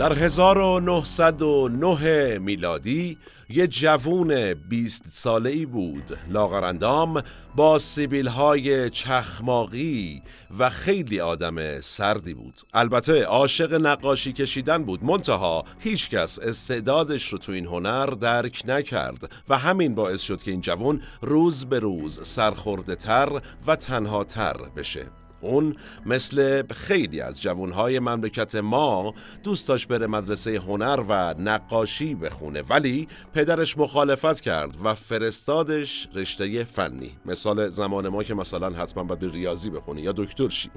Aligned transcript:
در 0.00 0.12
1909 0.12 2.38
میلادی 2.38 3.18
یه 3.48 3.66
جوون 3.66 4.54
20 4.54 5.04
ساله 5.10 5.50
ای 5.50 5.66
بود 5.66 6.18
لاغرندام 6.28 7.22
با 7.56 7.78
سیبیل 7.78 8.28
های 8.28 8.90
چخماقی 8.90 10.22
و 10.58 10.70
خیلی 10.70 11.20
آدم 11.20 11.80
سردی 11.80 12.34
بود. 12.34 12.60
البته 12.74 13.24
عاشق 13.24 13.74
نقاشی 13.74 14.32
کشیدن 14.32 14.84
بود. 14.84 15.04
منتها 15.04 15.64
هیچکس 15.78 16.38
استعدادش 16.38 17.28
رو 17.28 17.38
تو 17.38 17.52
این 17.52 17.66
هنر 17.66 18.06
درک 18.06 18.62
نکرد 18.66 19.32
و 19.48 19.58
همین 19.58 19.94
باعث 19.94 20.20
شد 20.20 20.42
که 20.42 20.50
این 20.50 20.60
جوون 20.60 21.02
روز 21.22 21.66
به 21.66 21.78
روز 21.78 22.20
سرخورده 22.22 22.96
تر 22.96 23.40
و 23.66 23.76
تنها 23.76 24.24
تر 24.24 24.56
بشه. 24.76 25.19
اون 25.40 25.76
مثل 26.06 26.62
خیلی 26.70 27.20
از 27.20 27.42
جوانهای 27.42 27.98
مملکت 27.98 28.54
ما 28.54 29.14
دوست 29.42 29.68
داشت 29.68 29.88
بره 29.88 30.06
مدرسه 30.06 30.56
هنر 30.56 31.04
و 31.08 31.34
نقاشی 31.38 32.14
بخونه. 32.14 32.62
ولی 32.62 33.08
پدرش 33.34 33.78
مخالفت 33.78 34.40
کرد 34.40 34.76
و 34.84 34.94
فرستادش 34.94 36.08
رشته 36.14 36.64
فنی. 36.64 37.10
مثال 37.26 37.68
زمان 37.68 38.08
ما 38.08 38.22
که 38.22 38.34
مثلا 38.34 38.70
حتما 38.70 39.04
باید 39.04 39.34
ریاضی 39.34 39.70
بخونی 39.70 40.02
یا 40.02 40.12
دکتر 40.12 40.48
شی. 40.48 40.70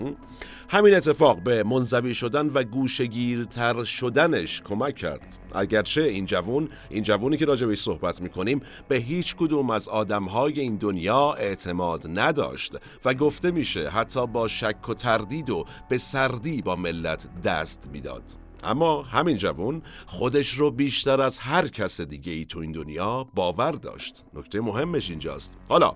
همین 0.69 0.95
اتفاق 0.95 1.43
به 1.43 1.63
منزوی 1.63 2.13
شدن 2.13 2.47
و 2.47 2.63
گوشگیرتر 2.63 3.83
شدنش 3.83 4.61
کمک 4.61 4.95
کرد. 4.95 5.37
اگرچه 5.55 6.01
این 6.01 6.25
جوون 6.25 6.69
این 6.89 7.03
جوونی 7.03 7.37
که 7.37 7.45
راجع 7.45 7.67
صحبت 7.75 8.21
می‌کنیم 8.21 8.61
به 8.87 8.95
هیچ 8.95 9.35
کدوم 9.35 9.69
از 9.69 9.87
آدمهای 9.87 10.59
این 10.59 10.75
دنیا 10.75 11.33
اعتماد 11.33 12.19
نداشت 12.19 12.75
و 13.05 13.13
گفته 13.13 13.51
میشه 13.51 13.89
حتی 13.89 14.27
با 14.27 14.47
شک 14.53 14.89
و 14.89 14.93
تردید 14.93 15.49
و 15.49 15.65
به 15.89 15.97
سردی 15.97 16.61
با 16.61 16.75
ملت 16.75 17.27
دست 17.41 17.89
می‌داد. 17.91 18.23
اما 18.63 19.01
همین 19.01 19.37
جوون 19.37 19.81
خودش 20.05 20.49
رو 20.49 20.71
بیشتر 20.71 21.21
از 21.21 21.37
هر 21.37 21.67
کس 21.67 22.01
دیگه 22.01 22.31
ای 22.31 22.45
تو 22.45 22.59
این 22.59 22.71
دنیا 22.71 23.23
باور 23.35 23.71
داشت. 23.71 24.25
نکته 24.33 24.61
مهمش 24.61 25.09
اینجاست. 25.09 25.57
حالا 25.69 25.93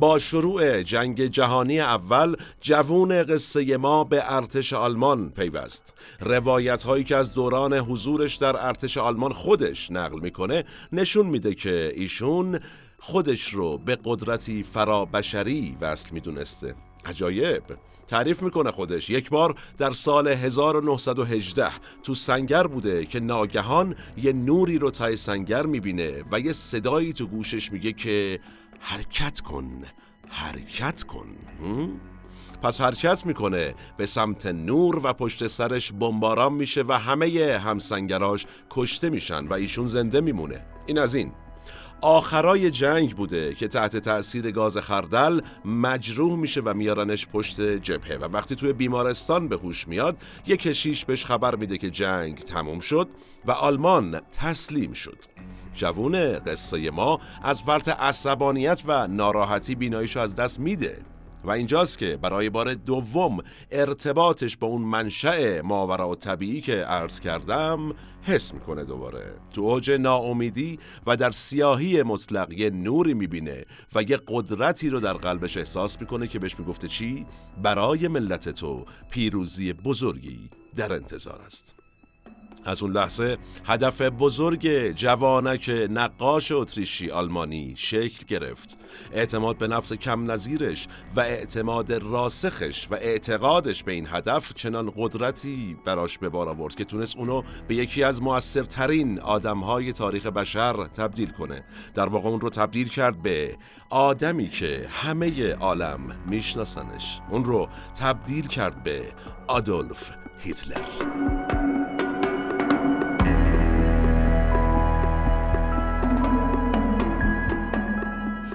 با 0.00 0.18
شروع 0.18 0.82
جنگ 0.82 1.26
جهانی 1.26 1.80
اول 1.80 2.36
جوون 2.60 3.22
قصه 3.22 3.76
ما 3.76 4.04
به 4.04 4.34
ارتش 4.34 4.72
آلمان 4.72 5.30
پیوست. 5.30 5.94
روایت 6.20 6.82
هایی 6.82 7.04
که 7.04 7.16
از 7.16 7.34
دوران 7.34 7.72
حضورش 7.72 8.36
در 8.36 8.66
ارتش 8.66 8.98
آلمان 8.98 9.32
خودش 9.32 9.90
نقل 9.90 10.20
می‌کنه 10.20 10.64
نشون 10.92 11.26
میده 11.26 11.54
که 11.54 11.92
ایشون 11.94 12.60
خودش 12.98 13.54
رو 13.54 13.78
به 13.78 13.98
قدرتی 14.04 14.62
فرابشری 14.62 15.76
وصل 15.80 16.14
می‌دونسته. 16.14 16.74
عجایب. 17.06 17.62
تعریف 18.08 18.42
می‌کنه 18.42 18.70
خودش. 18.70 19.10
یک 19.10 19.30
بار 19.30 19.54
در 19.78 19.90
سال 19.90 20.28
1918 20.28 21.68
تو 22.02 22.14
سنگر 22.14 22.66
بوده 22.66 23.06
که 23.06 23.20
ناگهان 23.20 23.96
یه 24.16 24.32
نوری 24.32 24.78
رو 24.78 24.90
تای 24.90 25.16
سنگر 25.16 25.66
می‌بینه 25.66 26.24
و 26.32 26.40
یه 26.40 26.52
صدایی 26.52 27.12
تو 27.12 27.26
گوشش 27.26 27.72
میگه 27.72 27.92
که 27.92 28.40
حرکت 28.80 29.40
کن 29.40 29.82
حرکت 30.28 31.02
کن. 31.02 31.26
پس 32.62 32.80
حرکت 32.80 33.26
می‌کنه 33.26 33.74
به 33.96 34.06
سمت 34.06 34.46
نور 34.46 35.00
و 35.02 35.12
پشت 35.12 35.46
سرش 35.46 35.92
بمباران 35.92 36.52
میشه 36.52 36.82
و 36.82 36.92
همه 36.92 37.58
همسنگراش 37.64 38.46
کشته 38.70 39.10
میشن 39.10 39.46
و 39.46 39.52
ایشون 39.52 39.86
زنده 39.86 40.20
میمونه. 40.20 40.66
این 40.86 40.98
از 40.98 41.14
این. 41.14 41.32
آخرای 42.00 42.70
جنگ 42.70 43.16
بوده 43.16 43.54
که 43.54 43.68
تحت 43.68 43.96
تأثیر 43.96 44.50
گاز 44.50 44.76
خردل 44.76 45.40
مجروح 45.64 46.38
میشه 46.38 46.60
و 46.64 46.74
میارنش 46.74 47.26
پشت 47.26 47.60
جبهه. 47.60 48.16
و 48.16 48.24
وقتی 48.24 48.56
توی 48.56 48.72
بیمارستان 48.72 49.48
به 49.48 49.56
هوش 49.56 49.88
میاد 49.88 50.16
یک 50.46 50.62
کشیش 50.62 51.04
بهش 51.04 51.24
خبر 51.24 51.54
میده 51.54 51.78
که 51.78 51.90
جنگ 51.90 52.38
تموم 52.38 52.80
شد 52.80 53.08
و 53.44 53.50
آلمان 53.50 54.20
تسلیم 54.32 54.92
شد. 54.92 55.18
جوون 55.74 56.38
قصه 56.38 56.90
ما 56.90 57.20
از 57.42 57.62
فرط 57.62 57.88
عصبانیت 57.88 58.82
و 58.86 59.06
ناراحتی 59.06 59.74
بیناییشو 59.74 60.20
از 60.20 60.34
دست 60.34 60.60
میده. 60.60 61.15
و 61.46 61.50
اینجاست 61.50 61.98
که 61.98 62.16
برای 62.16 62.50
بار 62.50 62.74
دوم 62.74 63.38
ارتباطش 63.70 64.56
با 64.56 64.66
اون 64.66 64.82
منشأ 64.82 65.62
ماورا 65.62 66.08
و 66.08 66.14
طبیعی 66.14 66.60
که 66.60 66.72
عرض 66.72 67.20
کردم 67.20 67.94
حس 68.22 68.54
می‌کنه 68.54 68.84
دوباره 68.84 69.34
تو 69.54 69.62
اوج 69.62 69.90
ناامیدی 69.90 70.78
و 71.06 71.16
در 71.16 71.30
سیاهی 71.30 72.02
مطلق 72.02 72.52
یه 72.52 72.70
نوری 72.70 73.14
می‌بینه 73.14 73.64
و 73.94 74.02
یه 74.02 74.20
قدرتی 74.28 74.90
رو 74.90 75.00
در 75.00 75.12
قلبش 75.12 75.56
احساس 75.56 76.00
می‌کنه 76.00 76.26
که 76.26 76.38
بهش 76.38 76.58
می‌گفته 76.58 76.88
چی؟ 76.88 77.26
برای 77.62 78.08
ملت 78.08 78.48
تو 78.48 78.84
پیروزی 79.10 79.72
بزرگی 79.72 80.50
در 80.76 80.92
انتظار 80.92 81.40
است 81.46 81.75
از 82.66 82.82
اون 82.82 82.92
لحظه 82.92 83.38
هدف 83.64 84.02
بزرگ 84.02 84.92
جوانک 84.92 85.70
نقاش 85.90 86.52
اتریشی 86.52 87.10
آلمانی 87.10 87.74
شکل 87.76 88.24
گرفت. 88.28 88.78
اعتماد 89.12 89.58
به 89.58 89.68
نفس 89.68 89.92
کم 89.92 90.30
نظیرش 90.30 90.88
و 91.16 91.20
اعتماد 91.20 91.92
راسخش 91.92 92.88
و 92.90 92.94
اعتقادش 92.94 93.82
به 93.82 93.92
این 93.92 94.06
هدف 94.10 94.54
چنان 94.54 94.92
قدرتی 94.96 95.76
براش 95.84 96.18
به 96.18 96.28
بار 96.28 96.48
آورد 96.48 96.74
که 96.74 96.84
تونست 96.84 97.16
اونو 97.16 97.42
به 97.68 97.74
یکی 97.74 98.02
از 98.02 98.22
موثرترین 98.22 99.20
آدمهای 99.20 99.92
تاریخ 99.92 100.26
بشر 100.26 100.86
تبدیل 100.86 101.30
کنه. 101.30 101.64
در 101.94 102.06
واقع 102.06 102.28
اون 102.28 102.40
رو 102.40 102.50
تبدیل 102.50 102.88
کرد 102.88 103.22
به 103.22 103.56
آدمی 103.90 104.48
که 104.48 104.86
همه 104.90 105.52
عالم 105.52 106.16
میشناسنش. 106.26 107.20
اون 107.30 107.44
رو 107.44 107.68
تبدیل 108.00 108.46
کرد 108.46 108.82
به 108.82 109.02
آدولف 109.46 110.10
هیتلر. 110.38 111.65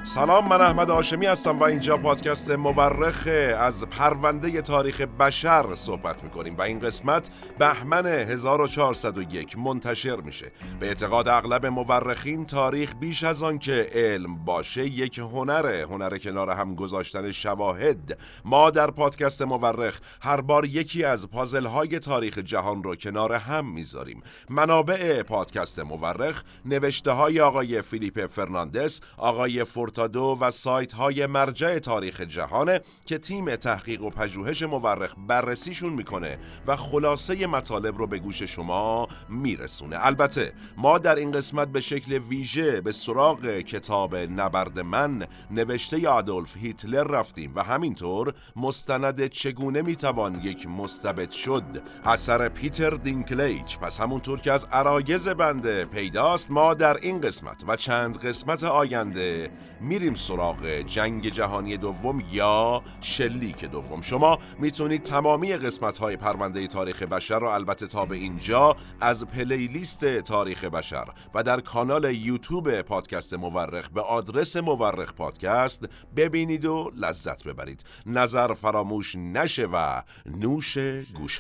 سلام 0.04 0.48
من 0.48 0.62
احمد 0.62 0.90
آشمی 0.90 1.26
هستم 1.26 1.60
و 1.60 1.64
اینجا 1.64 1.98
پادکست 1.98 2.52
مورخ 2.52 3.28
از 3.58 3.86
پرونده 3.86 4.62
تاریخ 4.62 5.02
بشر 5.02 5.76
صحبت 5.76 6.24
می‌کنیم 6.24 6.58
و 6.58 6.62
این 6.62 6.80
قسمت 6.80 7.30
بهمن 7.60 8.06
1401 8.06 9.58
منتشر 9.58 10.16
میشه. 10.16 10.52
به 10.80 10.88
اعتقاد 10.88 11.28
اغلب 11.28 11.66
مورخین 11.66 12.46
تاریخ 12.46 12.94
بیش 13.00 13.24
از 13.24 13.44
آن 13.44 13.60
که 13.60 13.90
علم 13.94 14.46
باشه 14.46 14.86
یک 14.86 15.20
هنره 15.20 15.86
هنر 15.90 16.18
کنار 16.18 16.50
هم 16.50 16.76
گذاشتن 16.76 17.32
شواهد. 17.32 18.20
ما 18.46 18.70
در 18.70 18.92
پادکست 18.92 19.42
مورخ 19.42 20.00
هر 20.22 20.42
بار 20.42 20.66
یکی 20.66 21.04
از 21.04 21.30
پازل 21.30 21.66
های 21.66 22.00
تاریخ 22.00 22.38
جهان 22.38 22.84
رو 22.84 22.96
کنار 22.96 23.34
هم 23.34 23.74
می‌ذاریم. 23.74 24.24
منابع 24.50 25.24
پادکست 25.24 25.80
مورخ 25.80 26.44
نوشته 26.66 27.12
های 27.12 27.42
آقای 27.42 27.82
فیلیپ 27.82 28.26
فرناندس 28.26 29.02
آقای 29.18 29.64
فورتا 29.64 29.91
دو 30.00 30.38
و 30.42 30.52
سایت 30.52 30.94
های 30.94 31.26
مرجع 31.26 31.80
تاریخ 31.80 32.22
جهانه 32.22 32.82
که 33.06 33.18
تیم 33.18 33.56
تحقیق 33.56 34.02
و 34.04 34.10
پژوهش 34.10 34.64
مورخ 34.64 35.16
بررسیشون 35.28 35.94
می‌کنه 35.94 36.38
و 36.68 36.76
خلاصه 36.76 37.48
مطالب 37.48 37.98
رو 37.98 38.08
به 38.08 38.20
گوش 38.20 38.44
شما 38.44 39.08
میرسونه. 39.30 39.98
البته 40.00 40.54
ما 40.78 40.98
در 40.98 41.16
این 41.16 41.32
قسمت 41.32 41.68
به 41.68 41.82
شکل 41.82 42.14
ویژه 42.14 42.82
به 42.82 42.92
سراغ 42.92 43.46
کتاب 43.46 44.16
نبرد 44.16 44.80
من 44.80 45.28
نوشته 45.52 46.10
آدولف 46.10 46.58
هیتلر 46.58 47.04
رفتیم 47.04 47.52
و 47.56 47.64
همینطور 47.64 48.34
مستند 48.56 49.28
چگونه 49.28 49.82
می‌توان 49.82 50.42
یک 50.44 50.68
مستبد 50.68 51.32
شد؟ 51.32 51.64
اثر 52.06 52.50
پیتر 52.50 52.90
دینکلیچ. 52.90 53.78
پس 53.80 54.00
همونطور 54.00 54.42
که 54.42 54.52
از 54.52 54.66
عرایز 54.66 55.28
بنده 55.28 55.86
پیداست 55.86 56.52
ما 56.52 56.74
در 56.74 56.98
این 56.98 57.22
قسمت 57.22 57.64
و 57.68 57.76
چند 57.76 58.18
قسمت 58.18 58.64
آینده 58.64 59.52
میریم 59.82 60.16
سراغ 60.16 60.66
جنگ 60.66 61.30
جهانی 61.30 61.78
دوم 61.78 62.24
یا 62.32 62.84
شلیک 63.02 63.66
دوم. 63.66 64.02
شما 64.02 64.40
می‌تونید 64.60 65.04
تمامی 65.04 65.54
قسمت 65.54 65.98
های 65.98 66.18
پرونده 66.18 66.68
تاریخ 66.68 67.04
بشر 67.04 67.40
رو 67.40 67.48
البته 67.48 67.88
تا 67.88 68.06
به 68.06 68.16
اینجا 68.16 68.76
از 69.02 69.26
پلیلیست 69.26 70.20
تاریخ 70.20 70.64
بشر 70.64 71.06
و 71.34 71.44
در 71.44 71.62
کانال 71.62 72.16
یوتیوب 72.16 72.82
پادکست 72.82 73.34
مورخ 73.34 73.90
به 73.90 74.02
آدرس 74.02 74.58
مورخ 74.58 75.14
پادکست 75.14 75.86
ببینید 76.16 76.66
و 76.66 76.92
لذت 76.96 77.44
ببرید. 77.44 77.84
نظر 78.06 78.54
فراموش 78.54 79.16
نشه 79.16 79.66
و 79.66 80.02
نوش 80.26 80.78
گوش 81.14 81.40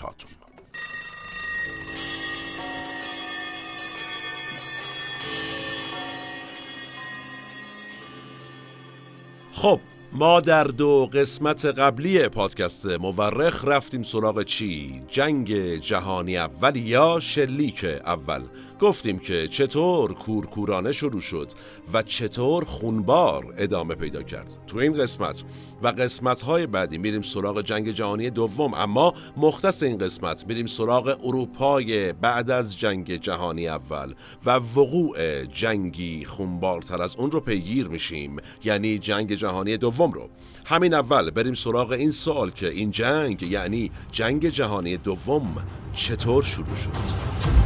خب 9.53 9.79
ما 10.13 10.39
در 10.39 10.63
دو 10.63 11.09
قسمت 11.13 11.65
قبلی 11.65 12.29
پادکست 12.29 12.85
مورخ 12.85 13.65
رفتیم 13.65 14.03
سراغ 14.03 14.43
چی؟ 14.43 15.01
جنگ 15.07 15.75
جهانی 15.79 16.37
اول 16.37 16.75
یا 16.75 17.19
شلیک 17.19 17.83
اول 18.05 18.41
گفتیم 18.81 19.19
که 19.19 19.47
چطور 19.47 20.13
کورکورانه 20.13 20.91
شروع 20.91 21.21
شد 21.21 21.51
و 21.93 22.03
چطور 22.03 22.63
خونبار 22.63 23.53
ادامه 23.57 23.95
پیدا 23.95 24.23
کرد 24.23 24.57
تو 24.67 24.77
این 24.77 24.93
قسمت. 24.93 25.43
و 25.81 25.87
قسمت 25.87 26.41
های 26.41 26.67
بعدی 26.67 26.97
میریم 26.97 27.21
سراغ 27.21 27.61
جنگ 27.61 27.91
جهانی 27.91 28.29
دوم 28.29 28.73
اما 28.73 29.13
مختص 29.37 29.83
این 29.83 29.97
قسمت 29.97 30.47
میریم 30.47 30.65
سراغ 30.65 31.17
اروپای 31.23 32.13
بعد 32.13 32.51
از 32.51 32.79
جنگ 32.79 33.15
جهانی 33.15 33.67
اول 33.67 34.13
و 34.45 34.51
وقوع 34.51 35.45
جنگی 35.45 36.25
خونبارتر 36.25 37.01
از 37.01 37.15
اون 37.15 37.31
رو 37.31 37.39
پیگیر 37.39 37.87
میشیم 37.87 38.37
یعنی 38.63 38.97
جنگ 38.97 39.33
جهانی 39.33 39.77
دوم 39.77 40.11
رو. 40.11 40.29
همین 40.65 40.93
اول 40.93 41.29
بریم 41.29 41.53
سراغ 41.53 41.91
این 41.91 42.11
سوال 42.11 42.51
که 42.51 42.69
این 42.69 42.91
جنگ 42.91 43.43
یعنی 43.43 43.91
جنگ 44.11 44.49
جهانی 44.49 44.97
دوم 44.97 45.55
چطور 45.93 46.43
شروع 46.43 46.75
شد. 46.75 47.60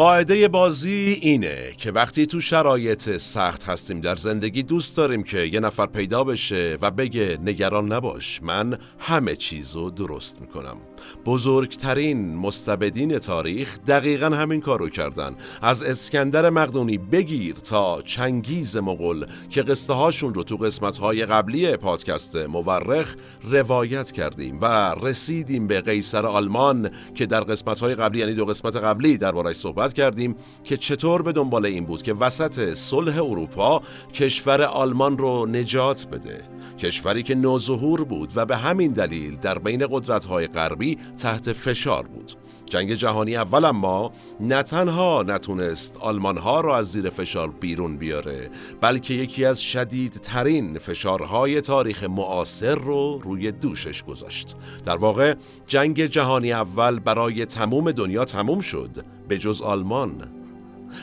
قاعده 0.00 0.48
بازی 0.48 1.18
اینه 1.20 1.72
که 1.78 1.92
وقتی 1.92 2.26
تو 2.26 2.40
شرایط 2.40 3.16
سخت 3.16 3.64
هستیم 3.64 4.00
در 4.00 4.16
زندگی 4.16 4.62
دوست 4.62 4.96
داریم 4.96 5.22
که 5.22 5.38
یه 5.38 5.60
نفر 5.60 5.86
پیدا 5.86 6.24
بشه 6.24 6.78
و 6.82 6.90
بگه 6.90 7.38
نگران 7.44 7.92
نباش 7.92 8.42
من 8.42 8.78
همه 8.98 9.36
چیزو 9.36 9.90
درست 9.90 10.40
می‌کنم. 10.40 10.76
بزرگترین 11.24 12.36
مستبدین 12.36 13.18
تاریخ 13.18 13.78
دقیقا 13.86 14.26
همین 14.26 14.60
کارو 14.60 14.88
کردن. 14.88 15.36
از 15.62 15.82
اسکندر 15.82 16.50
مقدونی 16.50 16.98
بگیر 16.98 17.54
تا 17.54 18.02
چنگیز 18.02 18.76
مغل 18.76 19.24
که 19.50 19.62
قصه 19.62 19.92
هاشون 19.92 20.34
رو 20.34 20.42
تو 20.42 20.56
قسمت 20.56 20.98
های 20.98 21.26
قبلی 21.26 21.76
پادکست 21.76 22.36
مورخ 22.36 23.16
روایت 23.50 24.12
کردیم 24.12 24.58
و 24.60 24.94
رسیدیم 25.02 25.66
به 25.66 25.80
قیصر 25.80 26.26
آلمان 26.26 26.90
که 27.14 27.26
در 27.26 27.40
قسمت 27.40 27.80
های 27.80 27.94
قبلی 27.94 28.20
یعنی 28.20 28.34
دو 28.34 28.44
قسمت 28.44 28.76
قبلی 28.76 29.18
دربارش 29.18 29.56
صحبت 29.56 29.92
کردیم 29.92 30.36
که 30.64 30.76
چطور 30.76 31.22
به 31.22 31.32
دنبال 31.32 31.66
این 31.66 31.84
بود 31.84 32.02
که 32.02 32.14
وسط 32.14 32.74
صلح 32.74 33.16
اروپا 33.16 33.82
کشور 34.14 34.62
آلمان 34.62 35.18
رو 35.18 35.46
نجات 35.46 36.06
بده. 36.12 36.42
کشوری 36.78 37.22
که 37.22 37.34
نوظهور 37.34 38.04
بود 38.04 38.32
و 38.36 38.46
به 38.46 38.56
همین 38.56 38.92
دلیل 38.92 39.36
در 39.36 39.58
بین 39.58 39.86
قدرت‌های 39.90 40.46
غربی 40.46 40.89
تحت 40.94 41.52
فشار 41.52 42.06
بود. 42.06 42.32
جنگ 42.66 42.94
جهانی 42.94 43.36
اول 43.36 43.64
اما 43.64 44.12
نه 44.40 44.62
تنها 44.62 45.22
نتونست 45.22 45.96
آلمان 45.96 46.38
ها 46.38 46.60
را 46.60 46.78
از 46.78 46.92
زیر 46.92 47.10
فشار 47.10 47.50
بیرون 47.50 47.96
بیاره 47.96 48.50
بلکه 48.80 49.14
یکی 49.14 49.44
از 49.44 49.62
شدیدترین 49.62 50.78
فشارهای 50.78 51.60
تاریخ 51.60 52.04
معاصر 52.04 52.74
رو 52.74 53.20
روی 53.24 53.52
دوشش 53.52 54.02
گذاشت. 54.02 54.56
در 54.84 54.96
واقع 54.96 55.34
جنگ 55.66 56.04
جهانی 56.04 56.52
اول 56.52 56.98
برای 56.98 57.46
تموم 57.46 57.92
دنیا 57.92 58.24
تموم 58.24 58.60
شد 58.60 59.04
به 59.28 59.38
جز 59.38 59.62
آلمان. 59.62 60.40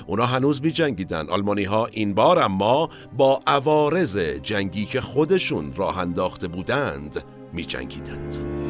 اونا 0.08 0.26
هنوز 0.26 0.62
می 0.62 0.72
جنگیدن 0.72 1.30
آلمانی 1.30 1.64
ها 1.64 1.86
این 1.86 2.14
بار 2.14 2.40
اما 2.40 2.90
با 3.18 3.40
عوارض 3.48 4.18
جنگی 4.18 4.86
که 4.86 5.02
خودشون 5.02 5.74
راه 5.76 5.98
انداخته 5.98 6.48
بودند 6.48 7.24
می 7.54 7.64
جنگیدند. 7.64 8.67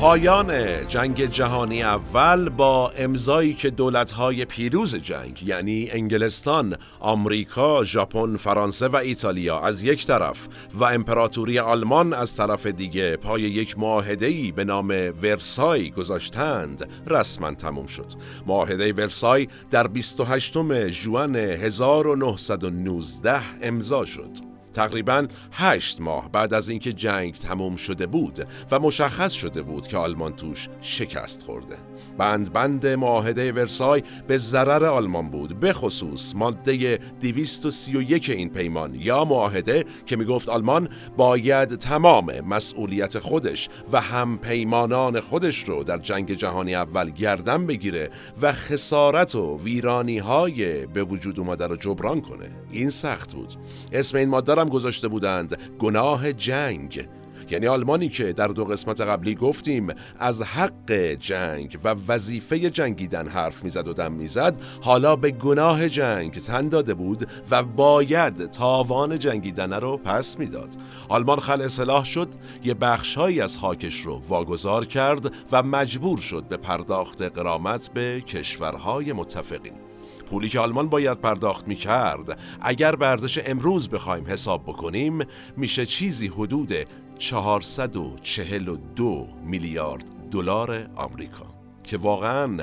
پایان 0.00 0.86
جنگ 0.86 1.24
جهانی 1.24 1.82
اول 1.82 2.48
با 2.48 2.90
امضایی 2.90 3.54
که 3.54 3.70
دولت‌های 3.70 4.44
پیروز 4.44 4.96
جنگ 4.96 5.42
یعنی 5.46 5.90
انگلستان، 5.90 6.76
آمریکا، 7.00 7.84
ژاپن، 7.84 8.36
فرانسه 8.36 8.88
و 8.88 8.96
ایتالیا 8.96 9.60
از 9.60 9.82
یک 9.82 10.06
طرف 10.06 10.48
و 10.74 10.84
امپراتوری 10.84 11.58
آلمان 11.58 12.12
از 12.12 12.36
طرف 12.36 12.66
دیگه 12.66 13.16
پای 13.16 13.42
یک 13.42 13.78
معاهده‌ای 13.78 14.52
به 14.52 14.64
نام 14.64 14.88
ورسای 15.22 15.90
گذاشتند 15.90 16.88
رسما 17.06 17.54
تموم 17.54 17.86
شد. 17.86 18.12
معاهده 18.46 18.92
ورسای 18.92 19.48
در 19.70 19.86
28 19.86 20.88
ژوئن 20.88 21.36
1919 21.36 23.40
امضا 23.62 24.04
شد. 24.04 24.49
تقریبا 24.72 25.26
هشت 25.52 26.00
ماه 26.00 26.32
بعد 26.32 26.54
از 26.54 26.68
اینکه 26.68 26.92
جنگ 26.92 27.34
تموم 27.34 27.76
شده 27.76 28.06
بود 28.06 28.46
و 28.70 28.78
مشخص 28.78 29.32
شده 29.32 29.62
بود 29.62 29.86
که 29.86 29.96
آلمان 29.96 30.36
توش 30.36 30.68
شکست 30.80 31.42
خورده. 31.42 31.76
بند 32.18 32.52
بند 32.52 32.86
معاهده 32.86 33.52
ورسای 33.52 34.02
به 34.28 34.38
ضرر 34.38 34.84
آلمان 34.84 35.30
بود 35.30 35.60
به 35.60 35.72
خصوص 35.72 36.34
ماده 36.34 36.98
231 37.20 38.30
این 38.30 38.50
پیمان 38.50 38.94
یا 38.94 39.24
معاهده 39.24 39.84
که 40.06 40.16
می‌گفت 40.16 40.48
آلمان 40.48 40.88
باید 41.16 41.74
تمام 41.74 42.40
مسئولیت 42.40 43.18
خودش 43.18 43.68
و 43.92 44.00
هم 44.00 44.38
پیمانان 44.38 45.20
خودش 45.20 45.68
رو 45.68 45.84
در 45.84 45.98
جنگ 45.98 46.32
جهانی 46.32 46.74
اول 46.74 47.10
گردن 47.10 47.66
بگیره 47.66 48.10
و 48.42 48.52
خسارت 48.52 49.34
و 49.34 49.58
ویرانی 49.64 50.18
های 50.18 50.86
به 50.86 51.04
وجود 51.04 51.40
اومده 51.40 51.66
رو 51.66 51.76
جبران 51.76 52.20
کنه. 52.20 52.50
این 52.70 52.90
سخت 52.90 53.34
بود. 53.34 53.54
اسم 53.92 54.16
این 54.16 54.28
ماده 54.28 54.54
هم 54.60 54.68
گذاشته 54.68 55.08
بودند. 55.08 55.58
گناه 55.78 56.32
جنگ. 56.32 57.08
یعنی 57.50 57.66
آلمانی 57.66 58.08
که 58.08 58.32
در 58.32 58.48
دو 58.48 58.64
قسمت 58.64 59.00
قبلی 59.00 59.34
گفتیم 59.34 59.86
از 60.18 60.42
حق 60.42 60.92
جنگ 61.20 61.78
و 61.84 61.94
وظیفه 62.08 62.70
جنگیدن 62.70 63.28
حرف 63.28 63.64
می‌زد 63.64 63.88
و 63.88 63.92
دم 63.92 64.12
می‌زد 64.12 64.62
حالا 64.82 65.16
به 65.16 65.30
گناه 65.30 65.88
جنگ 65.88 66.32
تن 66.32 66.68
داده 66.68 66.94
بود 66.94 67.28
و 67.50 67.62
باید 67.62 68.50
تاوان 68.50 69.18
جنگیدن 69.18 69.72
رو 69.72 69.96
پس 69.96 70.38
می‌داد. 70.38 70.74
آلمان 71.08 71.40
خل 71.40 71.62
اصلاح 71.62 72.04
شد 72.04 72.28
یه 72.64 72.74
بخشهایی 72.74 73.40
از 73.40 73.58
خاکش 73.58 74.00
رو 74.00 74.22
واگذار 74.28 74.86
کرد 74.86 75.32
و 75.52 75.62
مجبور 75.62 76.18
شد 76.18 76.44
به 76.48 76.56
پرداخت 76.56 77.22
قرامت 77.22 77.90
به 77.94 78.20
کشورهای 78.20 79.12
متفقین. 79.12 79.89
پولی 80.30 80.48
که 80.48 80.60
آلمان 80.60 80.88
باید 80.88 81.20
پرداخت 81.20 81.68
می 81.68 81.76
کرد 81.76 82.38
اگر 82.60 82.96
به 82.96 83.06
ارزش 83.06 83.42
امروز 83.46 83.88
بخوایم 83.88 84.26
حساب 84.26 84.62
بکنیم 84.62 85.24
میشه 85.56 85.86
چیزی 85.86 86.28
حدود 86.28 86.72
442 87.18 89.26
میلیارد 89.44 90.04
دلار 90.30 90.90
آمریکا. 90.96 91.59
که 91.90 91.96
واقعا 91.96 92.56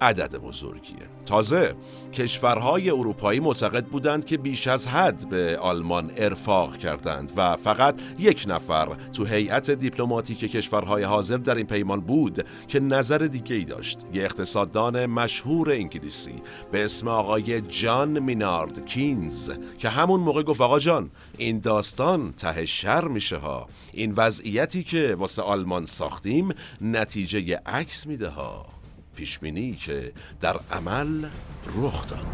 عدد 0.00 0.36
بزرگیه. 0.36 1.08
تازه 1.26 1.74
کشورهای 2.12 2.90
اروپایی 2.90 3.40
معتقد 3.40 3.84
بودند 3.84 4.24
که 4.24 4.38
بیش 4.38 4.66
از 4.66 4.88
حد 4.88 5.28
به 5.28 5.58
آلمان 5.58 6.10
ارفاق 6.16 6.76
کردند 6.76 7.32
و 7.36 7.56
فقط 7.56 7.94
یک 8.18 8.44
نفر 8.48 8.88
تو 9.12 9.24
هیئت 9.24 9.70
دیپلماتیک 9.70 10.38
کشورهای 10.38 11.02
حاضر 11.02 11.36
در 11.36 11.54
این 11.54 11.66
پیمان 11.66 12.00
بود 12.00 12.46
که 12.68 12.80
نظر 12.80 13.18
دیگه 13.18 13.56
ای 13.56 13.64
داشت. 13.64 13.98
یه 14.12 14.22
اقتصاددان 14.24 15.06
مشهور 15.06 15.70
انگلیسی 15.70 16.42
به 16.72 16.84
اسم 16.84 17.08
آقای 17.08 17.60
جان 17.60 18.18
مینارد 18.18 18.86
کینز 18.86 19.50
که 19.78 19.88
همون 19.88 20.20
موقع 20.20 20.42
گفت 20.42 20.60
آقا 20.60 20.78
جان 20.78 21.10
این 21.38 21.58
داستان 21.58 22.32
ته 22.32 22.66
شر 22.66 23.08
میشه 23.08 23.36
ها. 23.36 23.68
این 23.92 24.12
وضعیتی 24.16 24.82
که 24.82 25.14
واسه 25.18 25.42
آلمان 25.42 25.86
ساختیم 25.86 26.54
نتیجه 26.80 27.60
عکس 27.66 28.06
میده 28.06 28.28
ها. 28.28 28.73
پیشبینی 29.16 29.74
که 29.74 30.12
در 30.40 30.56
عمل 30.72 31.28
رخ 31.76 32.06
داد. 32.06 32.26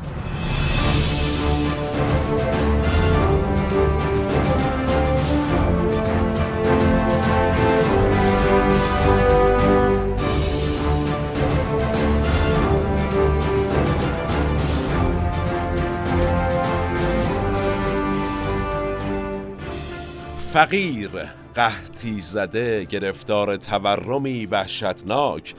فقیر 20.53 21.11
قحطی 21.55 22.21
زده 22.21 22.85
گرفتار 22.85 23.57
تورمی 23.57 24.47
وحشتناک 24.47 25.55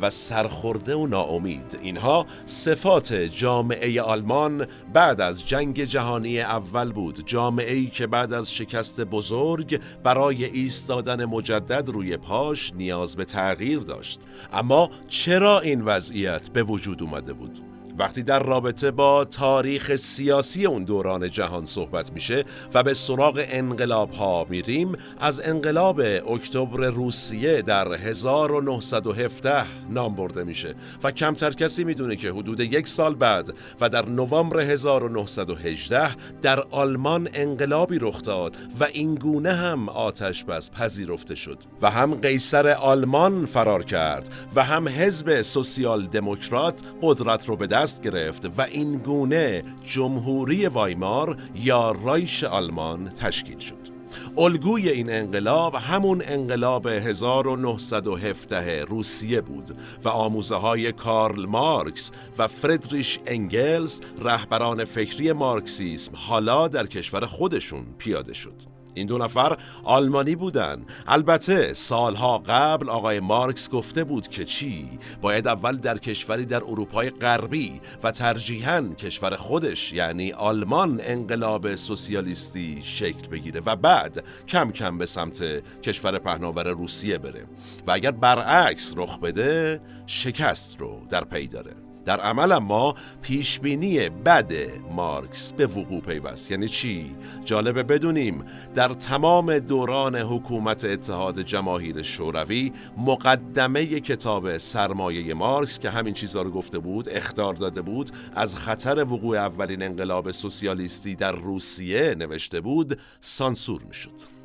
و 0.00 0.10
سرخورده 0.10 0.94
و 0.94 1.06
ناامید. 1.06 1.78
اینها 1.82 2.26
صفات 2.44 3.14
جامعه 3.14 4.02
آلمان 4.02 4.66
بعد 4.92 5.20
از 5.20 5.48
جنگ 5.48 5.84
جهانی 5.84 6.40
اول 6.40 6.92
بود. 6.92 7.26
جامعه 7.26 7.74
ای 7.74 7.86
که 7.86 8.06
بعد 8.06 8.32
از 8.32 8.54
شکست 8.54 9.00
بزرگ 9.00 9.80
برای 10.04 10.44
ایستادن 10.44 11.24
مجدد 11.24 11.88
روی 11.88 12.16
پاش 12.16 12.72
نیاز 12.74 13.16
به 13.16 13.24
تغییر 13.24 13.78
داشت. 13.78 14.20
اما 14.52 14.90
چرا 15.08 15.60
این 15.60 15.82
وضعیت 15.84 16.50
به 16.50 16.62
وجود 16.62 17.02
اومده 17.02 17.32
بود؟ 17.32 17.67
وقتی 17.98 18.22
در 18.22 18.42
رابطه 18.42 18.90
با 18.90 19.24
تاریخ 19.24 19.96
سیاسی 19.96 20.66
اون 20.66 20.84
دوران 20.84 21.30
جهان 21.30 21.64
صحبت 21.64 22.12
میشه 22.12 22.44
و 22.74 22.82
به 22.82 22.94
سراغ 22.94 23.44
انقلاب 23.48 24.10
ها 24.10 24.46
میریم 24.48 24.96
از 25.20 25.40
انقلاب 25.44 26.00
اکتبر 26.30 26.90
روسیه 26.90 27.62
در 27.62 27.92
1917 27.92 29.64
نام 29.90 30.14
برده 30.14 30.44
میشه 30.44 30.74
و 31.02 31.10
کمتر 31.10 31.50
کسی 31.50 31.84
می‌دونه 31.84 32.16
که 32.16 32.30
حدود 32.30 32.60
یک 32.60 32.88
سال 32.88 33.14
بعد 33.14 33.54
و 33.80 33.88
در 33.88 34.08
نوامبر 34.08 34.60
1918 34.60 36.14
در 36.42 36.60
آلمان 36.60 37.28
انقلابی 37.34 37.98
رخ 37.98 38.22
داد 38.22 38.56
و 38.80 38.84
این 38.84 39.14
گونه 39.14 39.52
هم 39.52 39.88
آتش 39.88 40.44
بس 40.44 40.70
پذیرفته 40.70 41.34
شد 41.34 41.58
و 41.82 41.90
هم 41.90 42.14
قیصر 42.14 42.68
آلمان 42.68 43.46
فرار 43.46 43.84
کرد 43.84 44.28
و 44.54 44.64
هم 44.64 44.88
حزب 44.88 45.42
سوسیال 45.42 46.06
دموکرات 46.06 46.82
قدرت 47.02 47.48
رو 47.48 47.56
به 47.56 47.66
دست 47.66 47.87
گرفت 47.96 48.58
و 48.58 48.62
این 48.62 48.98
گونه 48.98 49.64
جمهوری 49.84 50.66
وایمار 50.66 51.36
یا 51.54 51.92
رایش 52.04 52.44
آلمان 52.44 53.08
تشکیل 53.08 53.58
شد. 53.58 53.98
الگوی 54.38 54.88
این 54.88 55.12
انقلاب 55.12 55.74
همون 55.74 56.22
انقلاب 56.24 56.86
1917 56.86 58.84
روسیه 58.84 59.40
بود 59.40 59.76
و 60.04 60.08
آموزه 60.08 60.56
های 60.56 60.92
کارل 60.92 61.46
مارکس 61.46 62.12
و 62.38 62.48
فردریش 62.48 63.18
انگلز 63.26 64.00
رهبران 64.18 64.84
فکری 64.84 65.32
مارکسیسم 65.32 66.12
حالا 66.14 66.68
در 66.68 66.86
کشور 66.86 67.26
خودشون 67.26 67.86
پیاده 67.98 68.34
شد. 68.34 68.77
این 68.98 69.06
دو 69.06 69.18
نفر 69.18 69.58
آلمانی 69.84 70.36
بودن. 70.36 70.84
البته 71.06 71.74
سالها 71.74 72.38
قبل 72.38 72.90
آقای 72.90 73.20
مارکس 73.20 73.70
گفته 73.70 74.04
بود 74.04 74.28
که 74.28 74.44
چی؟ 74.44 74.98
باید 75.20 75.48
اول 75.48 75.76
در 75.76 75.98
کشوری 75.98 76.44
در 76.44 76.64
اروپای 76.64 77.10
غربی 77.10 77.80
و 78.02 78.10
ترجیحاً 78.10 78.80
کشور 78.98 79.36
خودش 79.36 79.92
یعنی 79.92 80.32
آلمان 80.32 81.00
انقلاب 81.04 81.74
سوسیالیستی 81.74 82.80
شکل 82.82 83.28
بگیره 83.28 83.62
و 83.66 83.76
بعد 83.76 84.24
کم 84.48 84.72
کم 84.72 84.98
به 84.98 85.06
سمت 85.06 85.42
کشور 85.82 86.18
پهناور 86.18 86.68
روسیه 86.68 87.18
بره. 87.18 87.46
و 87.86 87.90
اگر 87.90 88.10
برعکس 88.10 88.94
رخ 88.96 89.18
بده 89.18 89.80
شکست 90.06 90.80
رو 90.80 91.06
در 91.10 91.24
پی 91.24 91.46
داره. 91.46 91.87
در 92.08 92.20
عمل 92.20 92.58
ما 92.58 92.94
پیشبینی 93.22 94.08
بد 94.08 94.52
مارکس 94.90 95.52
به 95.52 95.66
وقوع 95.66 96.00
پیوست 96.00 96.50
یعنی 96.50 96.68
چی؟ 96.68 97.16
جالبه 97.44 97.82
بدونیم 97.82 98.44
در 98.74 98.88
تمام 98.88 99.58
دوران 99.58 100.16
حکومت 100.16 100.84
اتحاد 100.84 101.40
جماهیر 101.40 102.02
شوروی 102.02 102.72
مقدمه 102.96 104.00
کتاب 104.00 104.56
سرمایه 104.56 105.34
مارکس 105.34 105.78
که 105.78 105.90
همین 105.90 106.14
چیزها 106.14 106.42
رو 106.42 106.50
گفته 106.50 106.78
بود 106.78 107.08
اختار 107.08 107.54
داده 107.54 107.82
بود 107.82 108.10
از 108.34 108.56
خطر 108.56 109.04
وقوع 109.04 109.36
اولین 109.36 109.82
انقلاب 109.82 110.30
سوسیالیستی 110.30 111.16
در 111.16 111.32
روسیه 111.32 112.14
نوشته 112.14 112.60
بود 112.60 112.98
سانسور 113.20 113.82
می 113.82 113.94
شد 113.94 114.37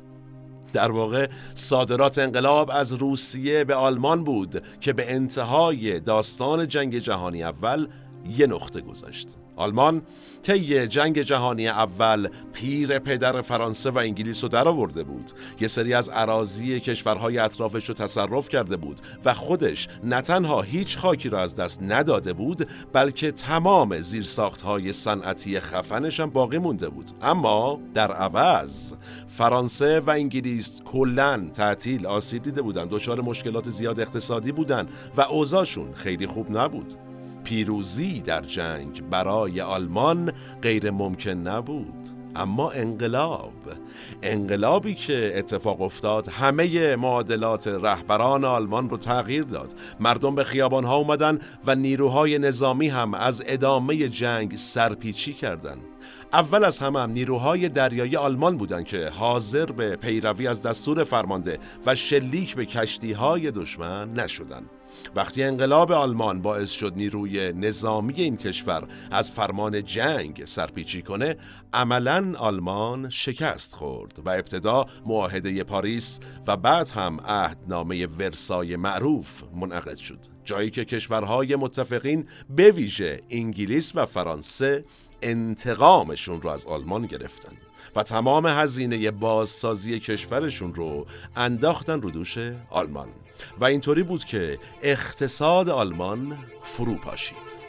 در 0.74 0.90
واقع 0.90 1.28
صادرات 1.54 2.18
انقلاب 2.18 2.70
از 2.70 2.92
روسیه 2.92 3.64
به 3.64 3.74
آلمان 3.74 4.24
بود 4.24 4.62
که 4.80 4.92
به 4.92 5.14
انتهای 5.14 6.00
داستان 6.00 6.68
جنگ 6.68 6.98
جهانی 6.98 7.42
اول 7.42 7.88
یه 8.26 8.46
نقطه 8.46 8.80
گذاشت. 8.80 9.28
آلمان 9.56 10.02
طی 10.42 10.88
جنگ 10.88 11.22
جهانی 11.22 11.68
اول 11.68 12.28
پیر 12.52 12.98
پدر 12.98 13.40
فرانسه 13.40 13.90
و 13.90 13.98
انگلیس 13.98 14.42
رو 14.42 14.48
درآورده 14.48 15.04
بود. 15.04 15.30
یه 15.60 15.68
سری 15.68 15.94
از 15.94 16.08
عراضی 16.08 16.80
کشورهای 16.80 17.38
اطرافش 17.38 17.88
رو 17.88 17.94
تصرف 17.94 18.48
کرده 18.48 18.76
بود 18.76 19.00
و 19.24 19.34
خودش 19.34 19.88
نه 20.04 20.20
تنها 20.20 20.62
هیچ 20.62 20.98
خاکی 20.98 21.28
را 21.28 21.40
از 21.40 21.54
دست 21.54 21.82
نداده 21.82 22.32
بود 22.32 22.68
بلکه 22.92 23.32
تمام 23.32 24.00
زیرساختهای 24.00 24.92
صنعتی 24.92 25.60
خفنش 25.60 26.20
هم 26.20 26.30
باقی 26.30 26.58
مونده 26.58 26.88
بود. 26.88 27.10
اما 27.22 27.80
در 27.94 28.12
عوض 28.12 28.94
فرانسه 29.26 30.00
و 30.00 30.10
انگلیس 30.10 30.82
کلا 30.82 31.50
تعطیل 31.54 32.06
آسیب 32.06 32.42
دیده 32.42 32.62
بودن 32.62 32.86
دچار 32.90 33.20
مشکلات 33.20 33.68
زیاد 33.68 34.00
اقتصادی 34.00 34.52
بودن 34.52 34.88
و 35.16 35.20
اوضاعشون 35.20 35.94
خیلی 35.94 36.26
خوب 36.26 36.58
نبود. 36.58 37.03
پیروزی 37.44 38.20
در 38.20 38.40
جنگ 38.40 39.10
برای 39.10 39.60
آلمان 39.60 40.32
غیر 40.62 40.90
ممکن 40.90 41.30
نبود. 41.30 42.08
اما 42.36 42.70
انقلاب 42.70 43.52
انقلابی 44.22 44.94
که 44.94 45.32
اتفاق 45.36 45.82
افتاد 45.82 46.28
همه 46.28 46.96
معادلات 46.96 47.68
رهبران 47.68 48.44
آلمان 48.44 48.90
رو 48.90 48.96
تغییر 48.96 49.42
داد. 49.42 49.74
مردم 50.00 50.34
به 50.34 50.44
خیابان 50.44 50.84
ها 50.84 50.96
اومدن 50.96 51.38
و 51.66 51.74
نیروهای 51.74 52.38
نظامی 52.38 52.88
هم 52.88 53.14
از 53.14 53.42
ادامه 53.46 54.08
جنگ 54.08 54.56
سرپیچی 54.56 55.32
کردند 55.32 55.80
اول 56.32 56.64
از 56.64 56.78
همه 56.78 57.00
هم 57.00 57.10
نیروهای 57.10 57.68
دریایی 57.68 58.16
آلمان 58.16 58.56
بودند 58.56 58.84
که 58.84 59.08
حاضر 59.08 59.66
به 59.66 59.96
پیروی 59.96 60.48
از 60.48 60.62
دستور 60.62 61.04
فرمانده 61.04 61.58
و 61.86 61.94
شلیک 61.94 62.54
به 62.54 62.66
کشتی 62.66 63.12
های 63.12 63.50
دشمن 63.50 64.12
نشدند. 64.12 64.70
وقتی 65.16 65.42
انقلاب 65.42 65.92
آلمان 65.92 66.42
باعث 66.42 66.70
شد 66.70 66.92
نیروی 66.96 67.52
نظامی 67.52 68.14
این 68.14 68.36
کشور 68.36 68.88
از 69.10 69.30
فرمان 69.30 69.82
جنگ 69.84 70.44
سرپیچی 70.44 71.02
کنه 71.02 71.36
عملا 71.72 72.34
آلمان 72.38 73.10
شکست 73.10 73.74
خورد 73.74 74.20
و 74.24 74.30
ابتدا 74.30 74.86
معاهده 75.06 75.64
پاریس 75.64 76.20
و 76.46 76.56
بعد 76.56 76.90
هم 76.90 77.20
عهدنامه 77.20 78.06
ورسای 78.06 78.76
معروف 78.76 79.42
منعقد 79.54 79.96
شد 79.96 80.18
جایی 80.44 80.70
که 80.70 80.84
کشورهای 80.84 81.56
متفقین 81.56 82.26
به 82.56 82.70
ویژه 82.70 83.20
انگلیس 83.30 83.92
و 83.94 84.06
فرانسه 84.06 84.84
انتقامشون 85.22 86.42
رو 86.42 86.50
از 86.50 86.66
آلمان 86.66 87.06
گرفتن 87.06 87.52
و 87.96 88.02
تمام 88.02 88.46
هزینه 88.46 89.10
بازسازی 89.10 90.00
کشورشون 90.00 90.74
رو 90.74 91.06
انداختن 91.36 92.02
رو 92.02 92.10
دوش 92.10 92.38
آلمان. 92.70 93.08
و 93.60 93.64
اینطوری 93.64 94.02
بود 94.02 94.24
که 94.24 94.58
اقتصاد 94.82 95.68
آلمان 95.68 96.38
فرو 96.62 96.94
پاشید. 96.94 97.64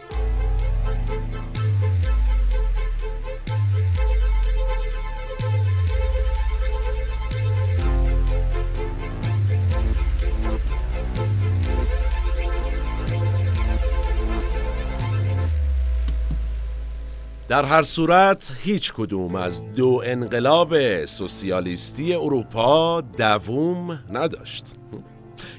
در 17.48 17.66
هر 17.66 17.84
صورت 17.84 18.52
هیچ 18.58 18.94
کدوم 18.94 19.36
از 19.36 19.74
دو 19.74 20.02
انقلاب 20.06 21.06
سوسیالیستی 21.06 22.14
اروپا 22.14 23.02
دووم 23.02 24.00
نداشت. 24.12 24.66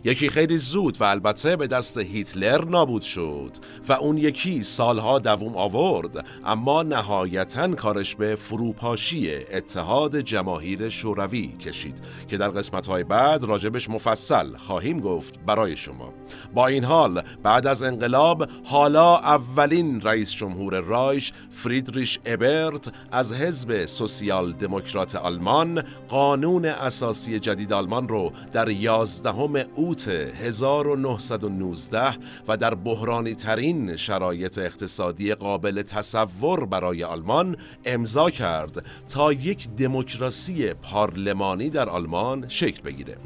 یکی 0.04 0.28
خیلی 0.28 0.58
زود 0.58 1.00
و 1.00 1.04
البته 1.04 1.56
به 1.56 1.66
دست 1.66 1.98
هیتلر 1.98 2.64
نابود 2.64 3.02
شد 3.02 3.50
و 3.88 3.92
اون 3.92 4.18
یکی 4.18 4.62
سالها 4.62 5.18
دووم 5.18 5.56
آورد 5.56 6.26
اما 6.44 6.82
نهایتا 6.82 7.74
کارش 7.74 8.14
به 8.14 8.34
فروپاشی 8.34 9.34
اتحاد 9.34 10.20
جماهیر 10.20 10.88
شوروی 10.88 11.48
کشید 11.48 12.00
که 12.28 12.36
در 12.36 12.48
قسمتهای 12.48 13.04
بعد 13.04 13.44
راجبش 13.44 13.90
مفصل 13.90 14.56
خواهیم 14.56 15.00
گفت 15.00 15.40
برای 15.46 15.76
شما. 15.76 16.12
با 16.54 16.66
این 16.66 16.84
حال 16.84 17.22
بعد 17.42 17.66
از 17.66 17.82
انقلاب 17.82 18.48
حالا 18.64 19.16
اولین 19.18 20.00
رئیس 20.00 20.32
جمهور 20.32 20.80
رایش 20.80 21.32
فریدریش 21.50 22.18
ابرت 22.26 22.92
از 23.12 23.34
حزب 23.34 23.86
سوسیال 23.86 24.52
دموکرات 24.52 25.14
آلمان 25.14 25.82
قانون 26.08 26.64
اساسی 26.64 27.38
جدید 27.38 27.72
آلمان 27.72 28.08
رو 28.08 28.32
در 28.52 28.68
11 28.68 29.66
اوت 29.76 30.08
1919 30.08 32.18
و 32.48 32.56
در 32.56 32.74
بحرانی 32.74 33.34
ترین 33.34 33.96
شرایط 33.96 34.58
اقتصادی 34.58 35.34
قابل 35.34 35.82
تصور 35.82 36.66
برای 36.66 37.04
آلمان 37.04 37.56
امضا 37.84 38.30
کرد 38.30 38.84
تا 39.08 39.32
یک 39.32 39.68
دموکراسی 39.68 40.74
پارلمانی 40.74 41.70
در 41.70 41.88
آلمان 41.88 42.48
شکل 42.48 42.82
بگیره. 42.82 43.16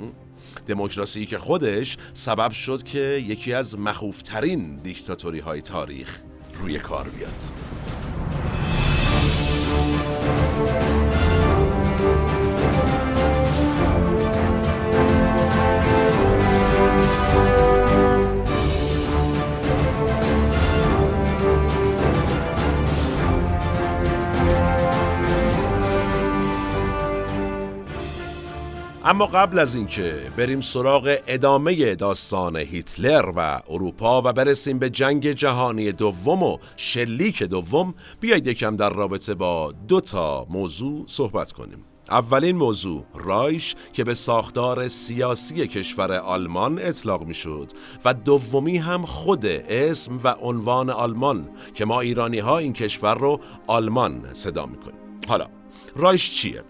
دموکراسی 0.66 1.26
که 1.26 1.38
خودش 1.38 1.96
سبب 2.12 2.50
شد 2.50 2.82
که 2.82 3.24
یکی 3.26 3.52
از 3.52 3.78
مخوفترین 3.78 4.76
دیکتاتوری 4.76 5.38
های 5.38 5.62
تاریخ 5.62 6.20
روی 6.54 6.78
کار 6.78 7.08
بیاد. 7.08 7.50
اما 29.04 29.26
قبل 29.26 29.58
از 29.58 29.74
اینکه 29.74 30.22
بریم 30.36 30.60
سراغ 30.60 31.16
ادامه 31.26 31.94
داستان 31.94 32.56
هیتلر 32.56 33.32
و 33.36 33.62
اروپا 33.68 34.22
و 34.22 34.32
برسیم 34.32 34.78
به 34.78 34.90
جنگ 34.90 35.32
جهانی 35.32 35.92
دوم 35.92 36.42
و 36.42 36.58
شلیک 36.76 37.42
دوم 37.42 37.94
بیایید 38.20 38.46
یکم 38.46 38.76
در 38.76 38.90
رابطه 38.90 39.34
با 39.34 39.72
دو 39.88 40.00
تا 40.00 40.46
موضوع 40.50 41.04
صحبت 41.06 41.52
کنیم 41.52 41.84
اولین 42.10 42.56
موضوع 42.56 43.04
رایش 43.14 43.74
که 43.92 44.04
به 44.04 44.14
ساختار 44.14 44.88
سیاسی 44.88 45.66
کشور 45.66 46.12
آلمان 46.12 46.78
اطلاق 46.78 47.24
می 47.24 47.34
شد 47.34 47.72
و 48.04 48.14
دومی 48.14 48.76
هم 48.76 49.06
خود 49.06 49.46
اسم 49.46 50.20
و 50.24 50.28
عنوان 50.28 50.90
آلمان 50.90 51.48
که 51.74 51.84
ما 51.84 52.00
ایرانی 52.00 52.38
ها 52.38 52.58
این 52.58 52.72
کشور 52.72 53.14
رو 53.14 53.40
آلمان 53.66 54.34
صدا 54.34 54.66
می 54.66 54.76
کنیم 54.76 55.00
حالا 55.28 55.46
رایش 55.96 56.30
چیه؟ 56.30 56.62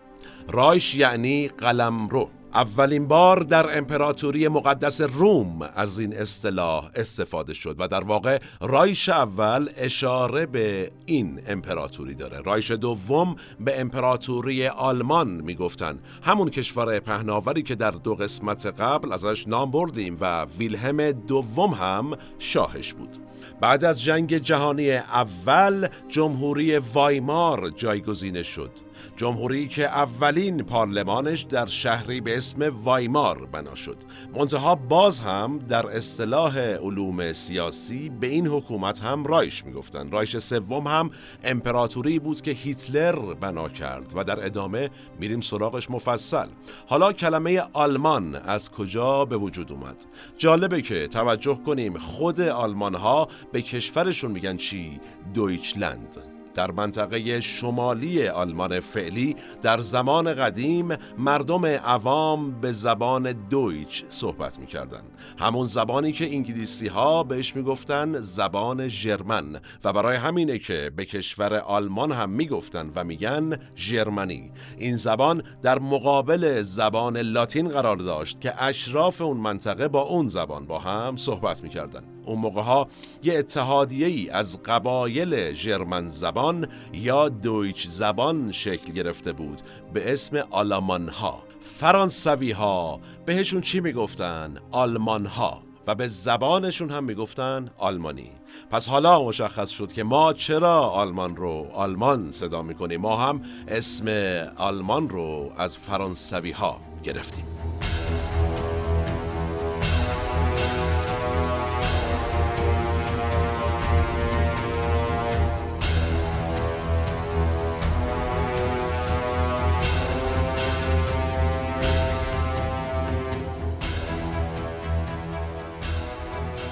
رایش 0.48 0.94
یعنی 0.94 1.48
قلمرو 1.48 2.30
اولین 2.54 3.08
بار 3.08 3.40
در 3.40 3.78
امپراتوری 3.78 4.48
مقدس 4.48 5.00
روم 5.00 5.62
از 5.76 5.98
این 5.98 6.16
اصطلاح 6.16 6.90
استفاده 6.94 7.54
شد 7.54 7.76
و 7.78 7.88
در 7.88 8.04
واقع 8.04 8.38
رایش 8.60 9.08
اول 9.08 9.68
اشاره 9.76 10.46
به 10.46 10.90
این 11.06 11.40
امپراتوری 11.46 12.14
داره. 12.14 12.40
رایش 12.40 12.70
دوم 12.70 13.36
به 13.60 13.80
امپراتوری 13.80 14.66
آلمان 14.66 15.28
می‌گفتن. 15.28 15.98
همون 16.22 16.48
کشور 16.48 17.00
پهناوری 17.00 17.62
که 17.62 17.74
در 17.74 17.90
دو 17.90 18.14
قسمت 18.14 18.66
قبل 18.66 19.12
ازش 19.12 19.48
نام 19.48 19.70
بردیم 19.70 20.16
و 20.20 20.46
ویلهم 20.58 21.12
دوم 21.12 21.70
هم 21.70 22.16
شاهش 22.38 22.92
بود. 22.92 23.16
بعد 23.60 23.84
از 23.84 24.02
جنگ 24.02 24.38
جهانی 24.38 24.92
اول 24.92 25.88
جمهوری 26.08 26.78
وایمار 26.78 27.70
جایگزین 27.70 28.42
شد. 28.42 28.70
جمهوری 29.16 29.68
که 29.68 29.84
اولین 29.84 30.62
پارلمانش 30.62 31.42
در 31.42 31.66
شهری 31.66 32.20
به 32.20 32.36
اسم 32.36 32.72
وایمار 32.84 33.46
بنا 33.46 33.74
شد. 33.74 33.96
منتها 34.36 34.74
باز 34.74 35.20
هم 35.20 35.58
در 35.58 35.86
اصطلاح 35.86 36.58
علوم 36.58 37.32
سیاسی 37.32 38.10
به 38.20 38.26
این 38.26 38.46
حکومت 38.46 39.02
هم 39.02 39.24
رایش 39.24 39.64
می‌گفتن. 39.64 40.10
رایش 40.10 40.38
سوم 40.38 40.86
هم 40.86 41.10
امپراتوری 41.44 42.18
بود 42.18 42.40
که 42.40 42.50
هیتلر 42.50 43.34
بنا 43.34 43.68
کرد 43.68 44.12
و 44.16 44.24
در 44.24 44.46
ادامه 44.46 44.90
میریم 45.20 45.40
سراغش 45.40 45.90
مفصل. 45.90 46.46
حالا 46.88 47.12
کلمه 47.12 47.62
آلمان 47.72 48.34
از 48.34 48.70
کجا 48.70 49.24
به 49.24 49.36
وجود 49.36 49.72
اومد؟ 49.72 50.06
جالبه 50.38 50.82
که 50.82 51.08
توجه 51.08 51.58
کنیم 51.66 51.98
خود 51.98 52.40
آلمان 52.40 52.94
ها 52.94 53.28
به 53.52 53.62
کشورشون 53.62 54.30
میگن 54.30 54.56
چی؟ 54.56 55.00
دویچلند. 55.34 56.29
در 56.54 56.70
منطقه 56.70 57.40
شمالی 57.40 58.28
آلمان 58.28 58.80
فعلی 58.80 59.36
در 59.62 59.80
زمان 59.80 60.34
قدیم 60.34 60.88
مردم 61.18 61.66
عوام 61.66 62.60
به 62.60 62.72
زبان 62.72 63.32
دویچ 63.32 64.04
صحبت 64.08 64.58
می 64.58 64.66
کردن. 64.66 65.02
همون 65.38 65.66
زبانی 65.66 66.12
که 66.12 66.34
انگلیسی 66.34 66.88
ها 66.88 67.22
بهش 67.22 67.56
می 67.56 67.62
گفتن 67.62 68.20
زبان 68.20 68.88
ژرمن 68.88 69.60
و 69.84 69.92
برای 69.92 70.16
همینه 70.16 70.58
که 70.58 70.90
به 70.96 71.04
کشور 71.04 71.54
آلمان 71.54 72.12
هم 72.12 72.30
می 72.30 72.46
گفتن 72.46 72.90
و 72.94 73.04
میگن 73.04 73.58
ژرمنی 73.76 74.52
این 74.78 74.96
زبان 74.96 75.42
در 75.62 75.78
مقابل 75.78 76.62
زبان 76.62 77.16
لاتین 77.16 77.68
قرار 77.68 77.96
داشت 77.96 78.40
که 78.40 78.62
اشراف 78.62 79.20
اون 79.20 79.36
منطقه 79.36 79.88
با 79.88 80.00
اون 80.00 80.28
زبان 80.28 80.66
با 80.66 80.78
هم 80.78 81.16
صحبت 81.16 81.62
می 81.62 81.68
کردن. 81.68 82.19
اون 82.30 82.38
موقع 82.38 82.62
ها 82.62 82.86
یه 83.22 83.38
اتحادیه 83.38 84.06
ای 84.06 84.30
از 84.30 84.62
قبایل 84.62 85.52
ژرمن 85.52 86.06
زبان 86.06 86.68
یا 86.92 87.28
دویچ 87.28 87.88
زبان 87.88 88.52
شکل 88.52 88.92
گرفته 88.92 89.32
بود 89.32 89.60
به 89.92 90.12
اسم 90.12 90.36
آلمان 90.50 91.08
ها 91.08 91.42
فرانسوی 91.60 92.52
ها 92.52 93.00
بهشون 93.26 93.60
چی 93.60 93.80
می‌گفتن؟ 93.80 94.56
آلمان 94.70 95.26
ها 95.26 95.62
و 95.86 95.94
به 95.94 96.08
زبانشون 96.08 96.90
هم 96.90 97.04
می‌گفتن 97.04 97.70
آلمانی. 97.78 98.30
پس 98.70 98.88
حالا 98.88 99.22
مشخص 99.22 99.70
شد 99.70 99.92
که 99.92 100.04
ما 100.04 100.32
چرا 100.32 100.80
آلمان 100.80 101.36
رو 101.36 101.66
آلمان 101.74 102.30
صدا 102.30 102.62
می‌کنیم؟ 102.62 103.00
ما 103.00 103.16
هم 103.16 103.42
اسم 103.68 104.08
آلمان 104.56 105.08
رو 105.08 105.52
از 105.56 105.78
فرانسوی 105.78 106.50
ها 106.50 106.80
گرفتیم. 107.04 107.44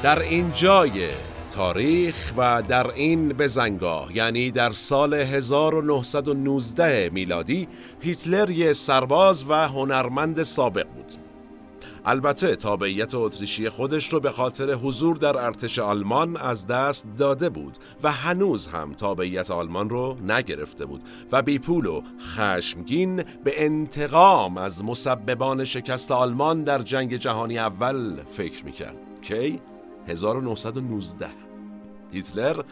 در 0.02 0.18
این 0.22 0.52
جای 0.52 1.08
تاریخ 1.50 2.32
و 2.36 2.62
در 2.68 2.90
این 2.90 3.28
بزنگاه 3.28 4.16
یعنی 4.16 4.50
در 4.50 4.70
سال 4.70 5.14
1919 5.14 7.10
میلادی 7.12 7.68
هیتلر 8.00 8.50
یه 8.50 8.72
سرباز 8.72 9.44
و 9.48 9.68
هنرمند 9.68 10.42
سابق 10.42 10.86
بود 10.88 11.12
البته 12.04 12.56
تابعیت 12.56 13.14
اتریشی 13.14 13.68
خودش 13.68 14.12
رو 14.12 14.20
به 14.20 14.30
خاطر 14.30 14.72
حضور 14.72 15.16
در 15.16 15.36
ارتش 15.36 15.78
آلمان 15.78 16.36
از 16.36 16.66
دست 16.66 17.06
داده 17.18 17.48
بود 17.48 17.78
و 18.02 18.12
هنوز 18.12 18.66
هم 18.66 18.92
تابعیت 18.92 19.50
آلمان 19.50 19.90
رو 19.90 20.16
نگرفته 20.26 20.86
بود 20.86 21.02
و 21.32 21.42
بیپول 21.42 21.86
و 21.86 22.02
خشمگین 22.20 23.16
به 23.16 23.64
انتقام 23.64 24.58
از 24.58 24.84
مسببان 24.84 25.64
شکست 25.64 26.12
آلمان 26.12 26.64
در 26.64 26.82
جنگ 26.82 27.16
جهانی 27.16 27.58
اول 27.58 28.16
فکر 28.32 28.64
می‌کرد 28.64 28.96
کی؟ 29.22 29.60
1919 30.08 31.26
هیتلر 32.12 32.62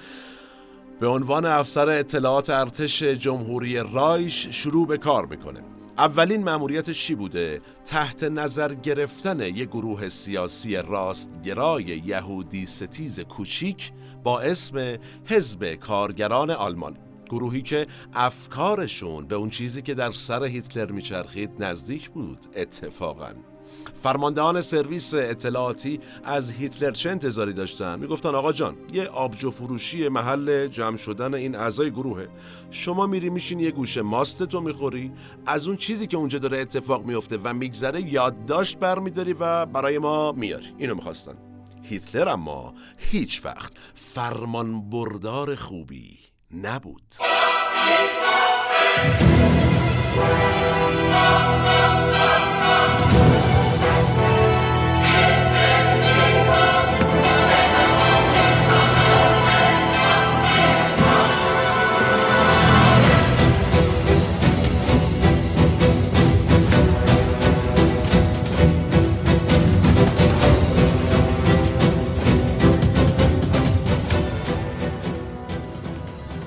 به 1.00 1.06
عنوان 1.08 1.44
افسر 1.44 1.88
اطلاعات 1.88 2.50
ارتش 2.50 3.02
جمهوری 3.02 3.76
رایش 3.76 4.48
شروع 4.50 4.86
به 4.86 4.98
کار 4.98 5.26
می‌کنه. 5.26 5.60
اولین 5.98 6.44
مأموریتش 6.44 7.06
چی 7.06 7.14
بوده؟ 7.14 7.60
تحت 7.84 8.24
نظر 8.24 8.74
گرفتن 8.74 9.40
یک 9.40 9.68
گروه 9.68 10.08
سیاسی 10.08 10.76
راستگرای 10.76 11.84
یهودی 11.84 12.66
ستیز 12.66 13.20
کوچیک 13.20 13.92
با 14.22 14.40
اسم 14.40 14.96
حزب 15.26 15.74
کارگران 15.74 16.50
آلمان. 16.50 16.96
گروهی 17.30 17.62
که 17.62 17.86
افکارشون 18.14 19.26
به 19.26 19.34
اون 19.34 19.50
چیزی 19.50 19.82
که 19.82 19.94
در 19.94 20.10
سر 20.10 20.44
هیتلر 20.44 20.90
میچرخید 20.90 21.50
نزدیک 21.58 22.10
بود 22.10 22.46
اتفاقاً. 22.56 23.32
فرماندهان 24.02 24.62
سرویس 24.62 25.14
اطلاعاتی 25.14 26.00
از 26.24 26.52
هیتلر 26.52 26.90
چه 26.90 27.10
انتظاری 27.10 27.52
داشتن؟ 27.52 27.98
می‌گفتن 27.98 28.34
آقا 28.34 28.52
جان 28.52 28.76
یه 28.92 29.06
آبجو 29.06 29.50
فروشی 29.50 30.08
محل 30.08 30.66
جمع 30.66 30.96
شدن 30.96 31.34
این 31.34 31.54
اعضای 31.54 31.90
گروهه. 31.90 32.28
شما 32.70 33.06
میری 33.06 33.30
میشین 33.30 33.60
یه 33.60 33.70
گوشه 33.70 34.02
ماستتو 34.02 34.60
می‌خوری. 34.60 35.12
از 35.46 35.68
اون 35.68 35.76
چیزی 35.76 36.06
که 36.06 36.16
اونجا 36.16 36.38
داره 36.38 36.58
اتفاق 36.58 37.04
میفته 37.04 37.38
و 37.44 37.54
میگذره 37.54 38.12
یادداشت 38.12 38.78
برمیداری 38.78 39.32
و 39.32 39.66
برای 39.66 39.98
ما 39.98 40.32
میاری 40.32 40.74
اینو 40.78 40.94
می‌خواستن. 40.94 41.34
هیتلر 41.82 42.28
اما 42.28 42.74
هیچ 42.96 43.44
وقت 43.44 43.72
فرمان 43.94 44.90
بردار 44.90 45.54
خوبی 45.54 46.18
نبود. 46.54 47.02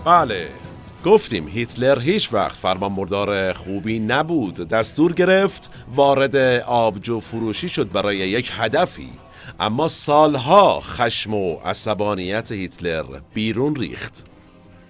بله. 0.10 0.48
گفتیم 1.06 1.48
هیتلر 1.48 2.00
هیچ 2.00 2.34
وقت 2.34 2.58
فرمانبردار 2.58 3.54
خوبی 3.54 4.00
نبود. 4.00 4.56
دستور 4.56 5.14
گرفت 5.14 5.72
وارد 5.96 6.36
آبجو 6.66 7.20
فروشی 7.20 7.70
شد 7.70 7.92
برای 7.92 8.18
یک 8.18 8.52
هدفی. 8.56 9.10
اما 9.60 9.88
سالها 9.88 10.80
خشم 10.80 11.34
و 11.34 11.56
عصبانیت 11.66 12.52
هیتلر 12.52 13.04
بیرون 13.34 13.76
ریخت. 13.76 14.26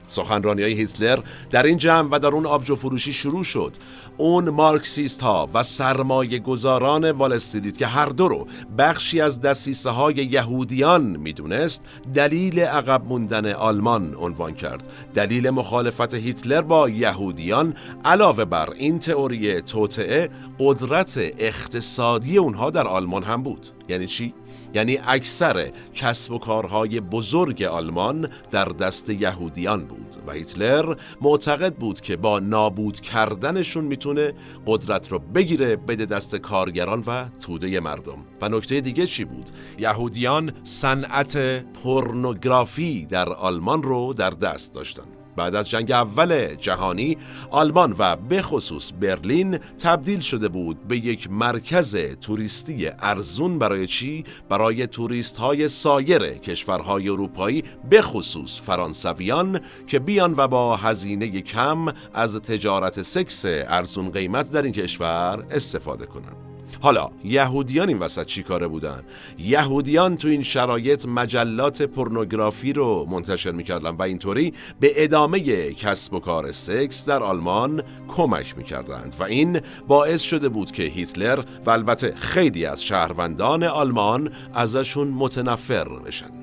سخنرانی 0.09 0.61
های 0.61 0.73
هیتلر 0.73 1.19
در 1.49 1.63
این 1.63 1.77
جمع 1.77 2.09
و 2.11 2.19
در 2.19 2.27
اون 2.27 2.45
آبجو 2.45 2.75
فروشی 2.75 3.13
شروع 3.13 3.43
شد. 3.43 3.73
اون 4.17 4.49
مارکسیست 4.49 5.21
ها 5.21 5.49
و 5.53 5.63
سرمایه 5.63 6.39
گذاران 6.39 7.11
والستریت 7.11 7.77
که 7.77 7.87
هر 7.87 8.05
دو 8.05 8.27
رو 8.27 8.47
بخشی 8.77 9.21
از 9.21 9.41
دسیسه 9.41 9.89
های 9.89 10.15
یهودیان 10.15 11.01
می‌دونست 11.01 11.83
دلیل 12.13 12.59
عقب 12.59 13.05
موندن 13.05 13.53
آلمان 13.53 14.15
عنوان 14.15 14.53
کرد. 14.53 14.87
دلیل 15.13 15.49
مخالفت 15.49 16.13
هیتلر 16.13 16.61
با 16.61 16.89
یهودیان 16.89 17.73
علاوه 18.05 18.45
بر 18.45 18.69
این 18.69 18.99
تئوری 18.99 19.61
توطعه 19.61 20.29
قدرت 20.59 21.17
اقتصادی 21.37 22.37
اونها 22.37 22.69
در 22.69 22.87
آلمان 22.87 23.23
هم 23.23 23.43
بود. 23.43 23.67
یعنی 23.89 24.07
چی؟ 24.07 24.33
یعنی 24.73 24.99
اکثر 25.07 25.71
کسب 25.95 26.31
و 26.31 26.39
کارهای 26.39 26.99
بزرگ 26.99 27.63
آلمان 27.63 28.29
در 28.51 28.65
دست 28.65 29.09
یهودیان 29.09 29.85
بود 29.85 30.15
و 30.27 30.31
هیتلر 30.31 30.95
معتقد 31.21 31.73
بود 31.75 32.01
که 32.01 32.17
با 32.17 32.39
نابود 32.39 32.99
کردنشون 32.99 33.83
می‌تونه 33.83 34.33
قدرت 34.67 35.11
رو 35.11 35.19
بگیره 35.19 35.75
بده 35.75 36.05
دست 36.05 36.35
کارگران 36.35 37.03
و 37.07 37.29
توده 37.29 37.79
مردم. 37.79 38.17
و 38.41 38.49
نکته 38.49 38.81
دیگه 38.81 39.05
چی 39.05 39.25
بود؟ 39.25 39.49
یهودیان 39.79 40.51
صنعت 40.63 41.37
پورنوگرافی 41.63 43.05
در 43.05 43.29
آلمان 43.29 43.83
رو 43.83 44.13
در 44.13 44.29
دست 44.29 44.73
داشتن. 44.73 45.03
بعد 45.39 45.55
از 45.55 45.69
جنگ 45.69 45.91
اول 45.91 46.55
جهانی 46.55 47.17
آلمان 47.51 47.95
و 47.99 48.15
به 48.15 48.41
خصوص 48.41 48.91
برلین 49.01 49.57
تبدیل 49.57 50.19
شده 50.19 50.47
بود 50.47 50.87
به 50.87 50.97
یک 50.97 51.31
مرکز 51.31 51.97
توریستی 52.21 52.87
ارزون 52.99 53.59
برای 53.59 53.87
چی؟ 53.87 54.23
برای 54.49 54.87
توریست 54.87 55.37
های 55.37 55.67
سایر 55.67 56.21
کشورهای 56.33 57.09
اروپایی 57.09 57.63
به 57.89 58.01
خصوص 58.01 58.61
فرانسویان 58.61 59.59
که 59.87 59.99
بیان 59.99 60.33
و 60.37 60.47
با 60.47 60.77
هزینه 60.77 61.41
کم 61.41 61.85
از 62.13 62.35
تجارت 62.35 63.01
سکس 63.01 63.45
ارزون 63.45 64.09
قیمت 64.11 64.51
در 64.51 64.61
این 64.61 64.73
کشور 64.73 65.45
استفاده 65.51 66.05
کنند. 66.05 66.48
حالا 66.81 67.09
یهودیان 67.23 67.87
این 67.87 67.99
وسط 67.99 68.25
چی 68.25 68.43
کاره 68.43 68.67
بودن؟ 68.67 69.03
یهودیان 69.37 70.17
تو 70.17 70.27
این 70.27 70.43
شرایط 70.43 71.05
مجلات 71.05 71.81
پورنوگرافی 71.81 72.73
رو 72.73 73.05
منتشر 73.09 73.51
می‌کردن 73.51 73.89
و 73.89 74.01
اینطوری 74.01 74.53
به 74.79 75.03
ادامه 75.03 75.39
کسب 75.73 76.13
و 76.13 76.19
کار 76.19 76.51
سکس 76.51 77.09
در 77.09 77.23
آلمان 77.23 77.83
کمک 78.07 78.57
می‌کردند 78.57 79.15
و 79.19 79.23
این 79.23 79.61
باعث 79.87 80.21
شده 80.21 80.49
بود 80.49 80.71
که 80.71 80.83
هیتلر 80.83 81.43
و 81.65 81.69
البته 81.69 82.13
خیلی 82.15 82.65
از 82.65 82.83
شهروندان 82.83 83.63
آلمان 83.63 84.31
ازشون 84.53 85.07
متنفر 85.07 85.89
بشن 85.89 86.38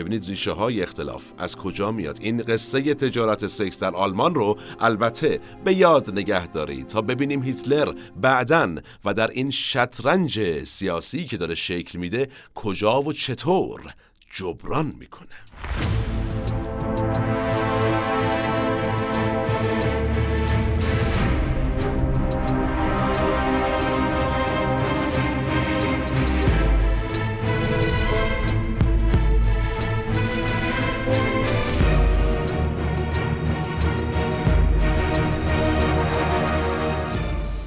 ببینید 0.00 0.28
ریشه 0.28 0.52
های 0.52 0.82
اختلاف. 0.82 1.24
از 1.38 1.56
کجا 1.56 1.90
میاد؟ 1.90 2.18
این 2.20 2.42
قصه 2.42 2.94
تجارت 2.94 3.46
سکس 3.46 3.80
در 3.80 3.94
آلمان 3.94 4.34
رو 4.34 4.58
البته 4.80 5.40
به 5.64 5.74
یاد 5.74 6.10
نگه 6.10 6.46
دارید 6.46 6.86
تا 6.86 7.02
ببینیم 7.02 7.42
هیتلر 7.42 7.94
بعدا 8.16 8.74
و 9.04 9.14
در 9.14 9.30
این 9.30 9.50
شطرنج 9.50 10.64
سیاسی 10.64 11.24
که 11.24 11.36
داره 11.36 11.54
شکل 11.54 11.98
میده 11.98 12.28
کجا 12.54 13.02
و 13.02 13.12
چطور 13.12 13.80
جبران 14.30 14.92
می‌کنه. 14.98 15.99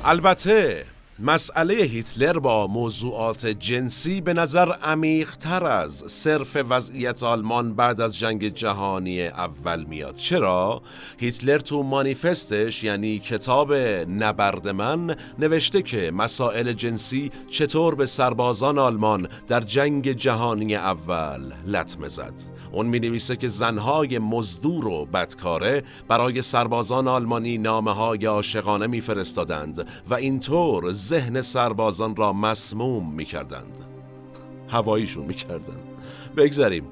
البته 0.05 0.85
مسئله 1.19 1.73
هیتلر 1.73 2.39
با 2.39 2.67
موضوعات 2.67 3.45
جنسی 3.45 4.21
به 4.21 4.33
نظر 4.33 4.71
عمیق 4.71 5.35
تر 5.35 5.65
از 5.65 6.03
صرف 6.07 6.57
وضعیت 6.69 7.23
آلمان 7.23 7.73
بعد 7.75 8.01
از 8.01 8.19
جنگ 8.19 8.47
جهانی 8.47 9.27
اول 9.27 9.83
میاد 9.83 10.15
چرا؟ 10.15 10.81
هیتلر 11.17 11.57
تو 11.57 11.83
مانیفستش 11.83 12.83
یعنی 12.83 13.19
کتاب 13.19 13.73
نبرد 13.73 14.67
من 14.67 15.15
نوشته 15.39 15.81
که 15.81 16.11
مسائل 16.11 16.73
جنسی 16.73 17.31
چطور 17.49 17.95
به 17.95 18.05
سربازان 18.05 18.77
آلمان 18.77 19.27
در 19.47 19.61
جنگ 19.61 20.11
جهانی 20.11 20.75
اول 20.75 21.53
لطمه 21.65 22.07
زد 22.07 22.33
اون 22.73 22.85
می 22.85 22.99
نویسه 22.99 23.35
که 23.35 23.47
زنهای 23.47 24.19
مزدور 24.19 24.87
و 24.87 25.05
بدکاره 25.05 25.83
برای 26.07 26.41
سربازان 26.41 27.07
آلمانی 27.07 27.57
نامه 27.57 27.91
های 27.91 28.25
عاشقانه 28.25 28.87
میفرستادند 28.87 29.87
و 30.09 30.13
اینطور 30.13 30.93
ذهن 30.93 31.41
سربازان 31.41 32.15
را 32.15 32.33
مسموم 32.33 33.13
می 33.13 33.25
کردند 33.25 33.81
هواییشون 34.67 35.25
می 35.25 35.33
کردند 35.33 35.83
بگذاریم 36.37 36.83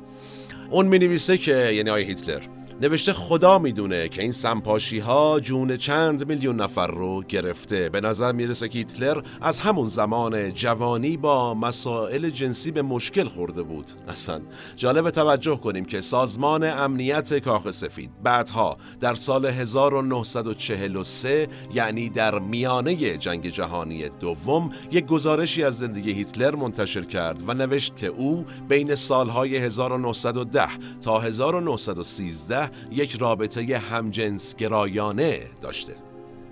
اون 0.69 0.85
می 0.85 0.99
نویسه 0.99 1.37
که 1.37 1.71
یعنی 1.73 1.89
آی 1.89 2.03
هیتلر 2.03 2.41
نوشته 2.81 3.13
خدا 3.13 3.59
می‌دونه 3.59 4.07
که 4.07 4.21
این 4.21 4.31
سمپاشی 4.31 4.99
ها 4.99 5.39
جون 5.39 5.77
چند 5.77 6.27
میلیون 6.27 6.61
نفر 6.61 6.87
رو 6.87 7.23
گرفته. 7.23 7.89
به 7.89 8.01
نظر 8.01 8.31
می‌رسه 8.31 8.69
که 8.69 8.77
هیتلر 8.77 9.21
از 9.41 9.59
همون 9.59 9.87
زمان 9.87 10.53
جوانی 10.53 11.17
با 11.17 11.53
مسائل 11.53 12.29
جنسی 12.29 12.71
به 12.71 12.81
مشکل 12.81 13.27
خورده 13.27 13.63
بود. 13.63 13.91
اصلا 14.07 14.41
جالب 14.75 15.09
توجه 15.09 15.55
کنیم 15.55 15.85
که 15.85 16.01
سازمان 16.01 16.63
امنیت 16.63 17.39
کاخ 17.39 17.71
سفید 17.71 18.11
بعدها 18.23 18.77
در 18.99 19.13
سال 19.13 19.45
1943 19.45 21.47
یعنی 21.73 22.09
در 22.09 22.39
میانه 22.39 23.17
جنگ 23.17 23.49
جهانی 23.49 24.09
دوم 24.09 24.69
یک 24.91 25.05
گزارشی 25.05 25.63
از 25.63 25.77
زندگی 25.77 26.11
هیتلر 26.11 26.55
منتشر 26.55 27.03
کرد 27.03 27.43
و 27.47 27.53
نوشت 27.53 27.95
که 27.95 28.07
او 28.07 28.45
بین 28.69 28.95
سالهای 28.95 29.57
1910 29.57 30.67
تا 31.01 31.19
1913 31.19 32.70
یک 32.91 33.15
رابطه 33.19 33.77
همجنس 33.77 34.55
گرایانه 34.55 35.47
داشته. 35.61 35.95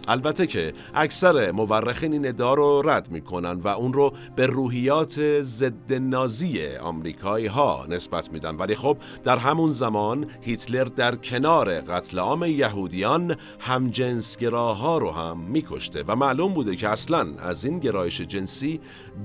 البته 0.08 0.48
که 0.48 0.74
اکثر 0.94 1.52
مورخین 1.52 2.14
این 2.14 2.28
ادعا 2.28 2.54
رو 2.54 2.82
رد 2.86 3.12
می‌کنن 3.12 3.52
و 3.52 3.68
اون 3.68 3.94
رو 3.94 4.14
به 4.36 4.46
روحیات 4.46 5.42
ضد 5.42 5.94
نازی 5.94 6.68
آمریکایی 6.76 7.48
ها 7.48 7.86
نسبت 7.90 8.32
میدن. 8.32 8.56
ولی 8.56 8.76
خب 8.76 8.98
در 9.24 9.38
همون 9.38 9.72
زمان 9.72 10.26
هیتلر 10.42 10.84
در 10.84 11.16
کنار 11.16 11.82
قتل 11.82 12.20
عام 12.20 12.44
یهودیان 12.44 13.36
همجنسگراها 13.60 14.98
رو 14.98 15.12
هم 15.12 15.40
میکشته 15.40 16.04
و 16.08 16.16
معلوم 16.16 16.54
بوده 16.54 16.76
که 16.76 16.90
اصلا 16.90 17.28
از 17.40 17.66
این 17.66 17.80
گرایش 17.80 18.22
جنسی 18.22 18.80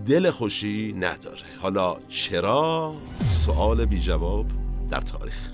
دل 0.06 0.30
خوشی 0.30 0.92
نداره. 0.92 1.46
حالا 1.62 1.96
چرا؟ 2.08 2.94
سوال 3.24 3.84
بی 3.84 4.00
جواب 4.00 4.46
در 4.90 5.00
تاریخ. 5.00 5.50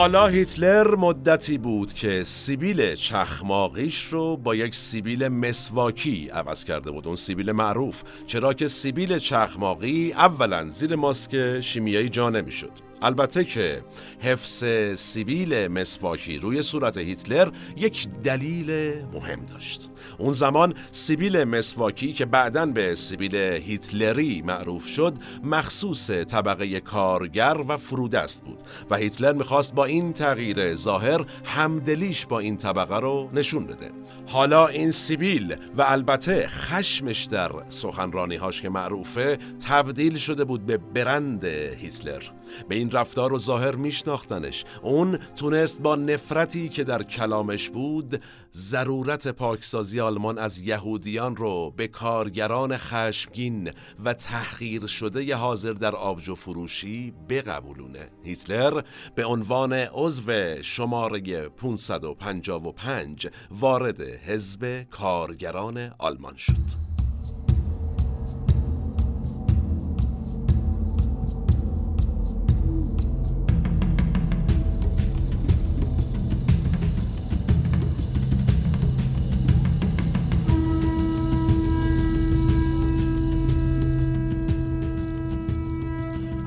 حالا 0.00 0.26
هیتلر 0.26 0.94
مدتی 0.94 1.58
بود 1.58 1.92
که 1.92 2.24
سیبیل 2.24 2.94
چخماقیش 2.94 4.04
رو 4.04 4.36
با 4.36 4.54
یک 4.54 4.74
سیبیل 4.74 5.28
مسواکی 5.28 6.28
عوض 6.28 6.64
کرده 6.64 6.90
بود 6.90 7.06
اون 7.06 7.16
سیبیل 7.16 7.52
معروف. 7.52 8.02
چرا 8.26 8.54
که 8.54 8.68
سیبیل 8.68 9.18
چخماقی 9.18 10.12
اولا 10.12 10.68
زیر 10.68 10.96
ماسک 10.96 11.60
شیمیایی 11.60 12.08
جا 12.08 12.30
نمی‌شد. 12.30 12.89
البته 13.02 13.44
که 13.44 13.82
حفظ 14.20 14.64
سیبیل 14.94 15.68
مسواکی 15.68 16.38
روی 16.38 16.62
صورت 16.62 16.98
هیتلر 16.98 17.48
یک 17.76 18.08
دلیل 18.24 18.92
مهم 19.12 19.44
داشت. 19.44 19.90
اون 20.18 20.32
زمان 20.32 20.74
سیبیل 20.92 21.44
مسواکی 21.44 22.12
که 22.12 22.24
بعدا 22.24 22.66
به 22.66 22.94
سیبیل 22.94 23.34
هیتلری 23.34 24.42
معروف 24.42 24.86
شد 24.86 25.14
مخصوص 25.44 26.10
طبقه 26.10 26.80
کارگر 26.80 27.56
و 27.68 27.76
فرودست 27.76 28.44
بود 28.44 28.58
و 28.90 28.96
هیتلر 28.96 29.32
می‌خواست 29.32 29.74
با 29.74 29.84
این 29.84 30.12
تغییر 30.12 30.74
ظاهر 30.74 31.26
همدلیش 31.44 32.26
با 32.26 32.38
این 32.38 32.56
طبقه 32.56 32.96
رو 32.96 33.30
نشون 33.32 33.66
بده. 33.66 33.90
حالا 34.26 34.66
این 34.66 34.90
سیبیل 34.90 35.56
و 35.76 35.82
البته 35.82 36.48
خشمش 36.48 37.24
در 37.24 37.50
سخنرانی 37.68 38.36
هاش 38.36 38.62
که 38.62 38.68
معروفه 38.68 39.38
تبدیل 39.68 40.16
شده 40.16 40.44
بود 40.44 40.66
به 40.66 40.76
برند 40.76 41.44
هیتلر. 41.44 42.22
به 42.68 42.74
این 42.74 42.90
رفتار 42.90 43.32
و 43.32 43.38
ظاهر 43.38 43.74
میشناختنش. 43.74 44.64
اون 44.82 45.18
تونست 45.36 45.80
با 45.80 45.96
نفرتی 45.96 46.68
که 46.68 46.84
در 46.84 47.02
کلامش 47.02 47.70
بود 47.70 48.22
ضرورت 48.52 49.28
پاکسازی 49.28 50.00
آلمان 50.00 50.38
از 50.38 50.58
یهودیان 50.58 51.36
رو 51.36 51.70
به 51.76 51.88
کارگران 51.88 52.76
خشمگین 52.76 53.70
و 54.04 54.14
تحقیر 54.14 54.86
شده 54.86 55.36
حاضر 55.36 55.72
در 55.72 55.94
آبجو 55.94 56.34
فروشی 56.34 57.12
بقبولونه. 57.28 58.08
هیتلر 58.24 58.82
به 59.14 59.24
عنوان 59.24 59.72
عضو 59.72 60.32
شماره 60.62 61.48
555 61.48 63.28
وارد 63.50 64.00
حزب 64.00 64.82
کارگران 64.90 65.94
آلمان 65.98 66.36
شد. 66.36 66.89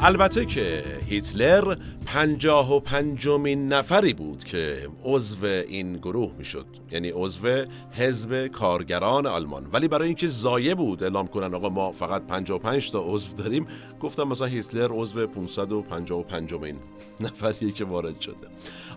البته 0.03 0.45
که 0.45 0.83
هیتلر 1.07 1.77
پنجاه 2.05 2.75
و 2.75 2.79
پنجمین 2.79 3.67
نفری 3.67 4.13
بود 4.13 4.43
که 4.43 4.89
عضو 5.03 5.45
این 5.45 5.97
گروه 5.97 6.33
می‌شد. 6.37 6.65
یعنی 6.91 7.09
عضو 7.09 7.65
حزب 7.91 8.47
کارگران 8.47 9.25
آلمان. 9.25 9.67
ولی 9.73 9.87
برای 9.87 10.07
اینکه 10.07 10.27
زایه 10.27 10.75
بود 10.75 11.03
اعلام 11.03 11.27
کنن 11.27 11.53
آقا 11.55 11.69
ما 11.69 11.91
فقط 11.91 12.27
55 12.27 12.91
تا 12.91 13.03
عضو 13.07 13.33
داریم 13.33 13.67
گفتم 13.99 14.23
مثلا 14.23 14.47
هیتلر 14.47 14.89
عضو 14.91 15.27
555 15.27 16.53
مین 16.53 16.75
نفریه 17.19 17.71
که 17.71 17.85
وارد 17.85 18.21
شده. 18.21 18.47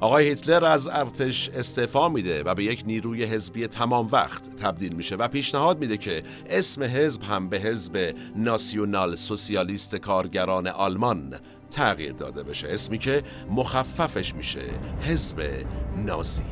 آقای 0.01 0.29
هیتلر 0.29 0.65
از 0.65 0.89
ارتش 0.89 1.49
استعفا 1.49 2.09
میده 2.09 2.43
و 2.43 2.55
به 2.55 2.65
یک 2.65 2.83
نیروی 2.87 3.25
حزبی 3.25 3.67
تمام 3.67 4.09
وقت 4.13 4.57
تبدیل 4.57 4.93
میشه 4.93 5.17
و 5.17 5.29
پیشنهاد 5.29 5.79
میده 5.79 5.97
که 5.97 6.23
اسم 6.51 6.83
حزب 6.83 7.23
هم 7.23 7.49
به 7.49 7.59
حزب 7.59 8.15
ناسیونال 8.37 9.17
سوسیالیست 9.17 9.97
کارگران 9.97 10.67
آلمان 10.67 11.35
تغییر 11.71 12.13
داده 12.13 12.43
بشه. 12.43 12.69
اسمی 12.69 12.99
که 12.99 13.23
مخففش 13.51 14.35
میشه 14.35 14.61
حزب 15.01 15.65
نازی. 15.97 16.43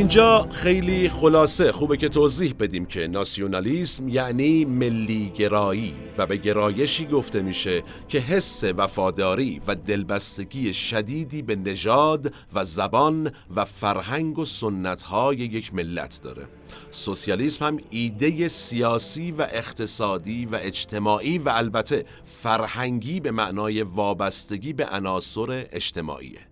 اینجا 0.00 0.48
خیلی 0.50 1.08
خلاصه. 1.08 1.72
خوبه 1.72 1.96
که 1.96 2.08
توضیح 2.08 2.54
بدیم 2.60 2.86
که 2.86 3.08
ناسیونالیسم 3.08 4.08
یعنی 4.08 4.64
ملیگرایی 4.64 5.94
و 6.18 6.26
به 6.26 6.36
گرایشی 6.36 7.06
گفته 7.06 7.42
میشه 7.42 7.82
که 8.08 8.18
حس 8.18 8.64
وفاداری 8.64 9.60
و 9.66 9.74
دلبستگی 9.74 10.74
شدیدی 10.74 11.42
به 11.42 11.56
نژاد 11.56 12.34
و 12.54 12.64
زبان 12.64 13.32
و 13.56 13.64
فرهنگ 13.64 14.38
و 14.38 14.44
سنتهای 14.44 15.36
یک 15.36 15.74
ملت 15.74 16.20
داره. 16.22 16.46
سوسیالیسم 16.90 17.64
هم 17.64 17.78
ایده 17.90 18.48
سیاسی 18.48 19.32
و 19.32 19.46
اقتصادی 19.52 20.46
و 20.46 20.58
اجتماعی 20.62 21.38
و 21.38 21.48
البته 21.48 22.04
فرهنگی 22.24 23.20
به 23.20 23.30
معنای 23.30 23.82
وابستگی 23.82 24.72
به 24.72 24.86
عناصر 24.86 25.66
اجتماعیه. 25.72 26.49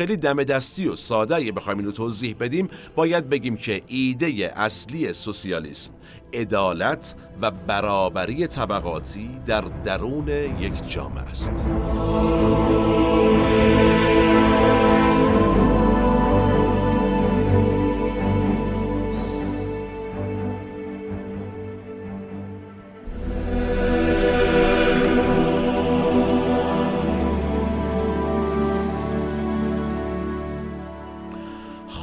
خیلی 0.00 0.16
دم 0.16 0.42
دستی 0.42 0.88
و 0.88 0.96
ساده 0.96 1.36
اگه 1.36 1.52
بخوایم 1.52 1.78
اینو 1.78 1.92
توضیح 1.92 2.36
بدیم 2.40 2.68
باید 2.96 3.28
بگیم 3.28 3.56
که 3.56 3.80
ایده 3.86 4.52
اصلی 4.56 5.12
سوسیالیسم 5.12 5.90
عدالت 6.32 7.14
و 7.42 7.50
برابری 7.50 8.46
طبقاتی 8.46 9.30
در 9.46 9.60
درون 9.84 10.28
یک 10.60 10.88
جامعه 10.88 11.22
است. 11.22 11.66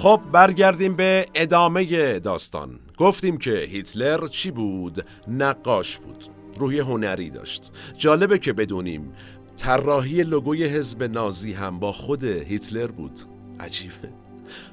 خب 0.01 0.21
برگردیم 0.31 0.95
به 0.95 1.25
ادامه 1.35 2.19
داستان. 2.19 2.79
گفتیم 2.97 3.37
که 3.37 3.51
هیتلر 3.51 4.27
چی 4.27 4.51
بود؟ 4.51 5.05
نقاش 5.27 5.97
بود. 5.97 6.25
روی 6.57 6.79
هنری 6.79 7.29
داشت. 7.29 7.71
جالبه 7.97 8.39
که 8.39 8.53
بدونیم 8.53 9.13
طراحی 9.57 10.23
لوگوی 10.23 10.65
حزب 10.65 11.03
نازی 11.03 11.53
هم 11.53 11.79
با 11.79 11.91
خود 11.91 12.23
هیتلر 12.23 12.87
بود. 12.87 13.19
عجیبه. 13.59 14.13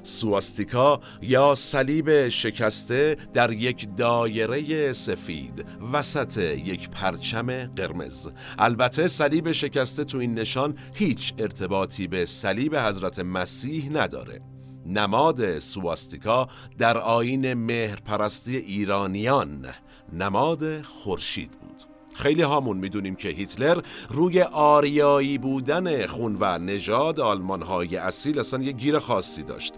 سواستیکا 0.03 1.01
یا 1.21 1.55
صلیب 1.55 2.29
شکسته 2.29 3.17
در 3.33 3.51
یک 3.51 3.95
دایره 3.97 4.93
سفید 4.93 5.65
وسط 5.93 6.37
یک 6.37 6.89
پرچم 6.89 7.65
قرمز. 7.65 8.27
البته 8.59 9.07
صلیب 9.07 9.51
شکسته 9.51 10.03
تو 10.03 10.17
این 10.17 10.33
نشان 10.33 10.75
هیچ 10.93 11.33
ارتباطی 11.37 12.07
به 12.07 12.25
صلیب 12.25 12.75
حضرت 12.75 13.19
مسیح 13.19 13.89
نداره. 13.91 14.54
نماد 14.85 15.59
سواستیکا 15.59 16.47
در 16.77 16.97
آین 16.97 17.53
مهرپرستی 17.53 18.57
ایرانیان 18.57 19.65
نماد 20.13 20.81
خورشید 20.81 21.51
بود. 21.51 21.83
خیلی 22.15 22.41
هامون 22.41 22.77
می‌دونیم 22.77 23.15
که 23.15 23.29
هیتلر 23.29 23.81
روی 24.09 24.41
آریایی 24.41 25.37
بودن 25.37 26.05
خون 26.05 26.37
و 26.39 26.57
نژاد 26.57 27.19
آلمان 27.19 27.61
های 27.61 27.97
اصیل 27.97 28.39
اصلا 28.39 28.63
یه 28.63 28.71
گیر 28.71 28.99
خاصی 28.99 29.43
داشت 29.43 29.73